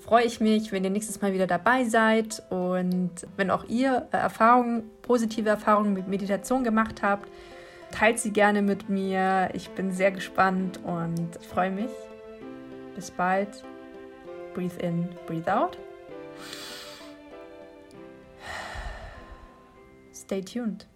freue 0.04 0.24
ich 0.24 0.40
mich, 0.40 0.70
wenn 0.70 0.84
ihr 0.84 0.90
nächstes 0.90 1.20
Mal 1.20 1.32
wieder 1.32 1.46
dabei 1.46 1.84
seid 1.84 2.42
und 2.48 3.10
wenn 3.36 3.50
auch 3.50 3.64
ihr 3.64 4.06
äh, 4.12 4.16
Erfahrungen, 4.16 4.84
positive 5.02 5.48
Erfahrungen 5.48 5.94
mit 5.94 6.06
Meditation 6.08 6.62
gemacht 6.62 7.02
habt, 7.02 7.28
teilt 7.90 8.18
sie 8.18 8.32
gerne 8.32 8.62
mit 8.62 8.88
mir. 8.88 9.50
Ich 9.52 9.68
bin 9.70 9.90
sehr 9.90 10.12
gespannt 10.12 10.78
und 10.84 11.44
freue 11.44 11.70
mich. 11.70 11.90
Bis 12.94 13.10
bald. 13.10 13.64
Breathe 14.54 14.80
in, 14.80 15.08
breathe 15.26 15.52
out. 15.54 15.76
Stay 20.12 20.40
tuned. 20.40 20.86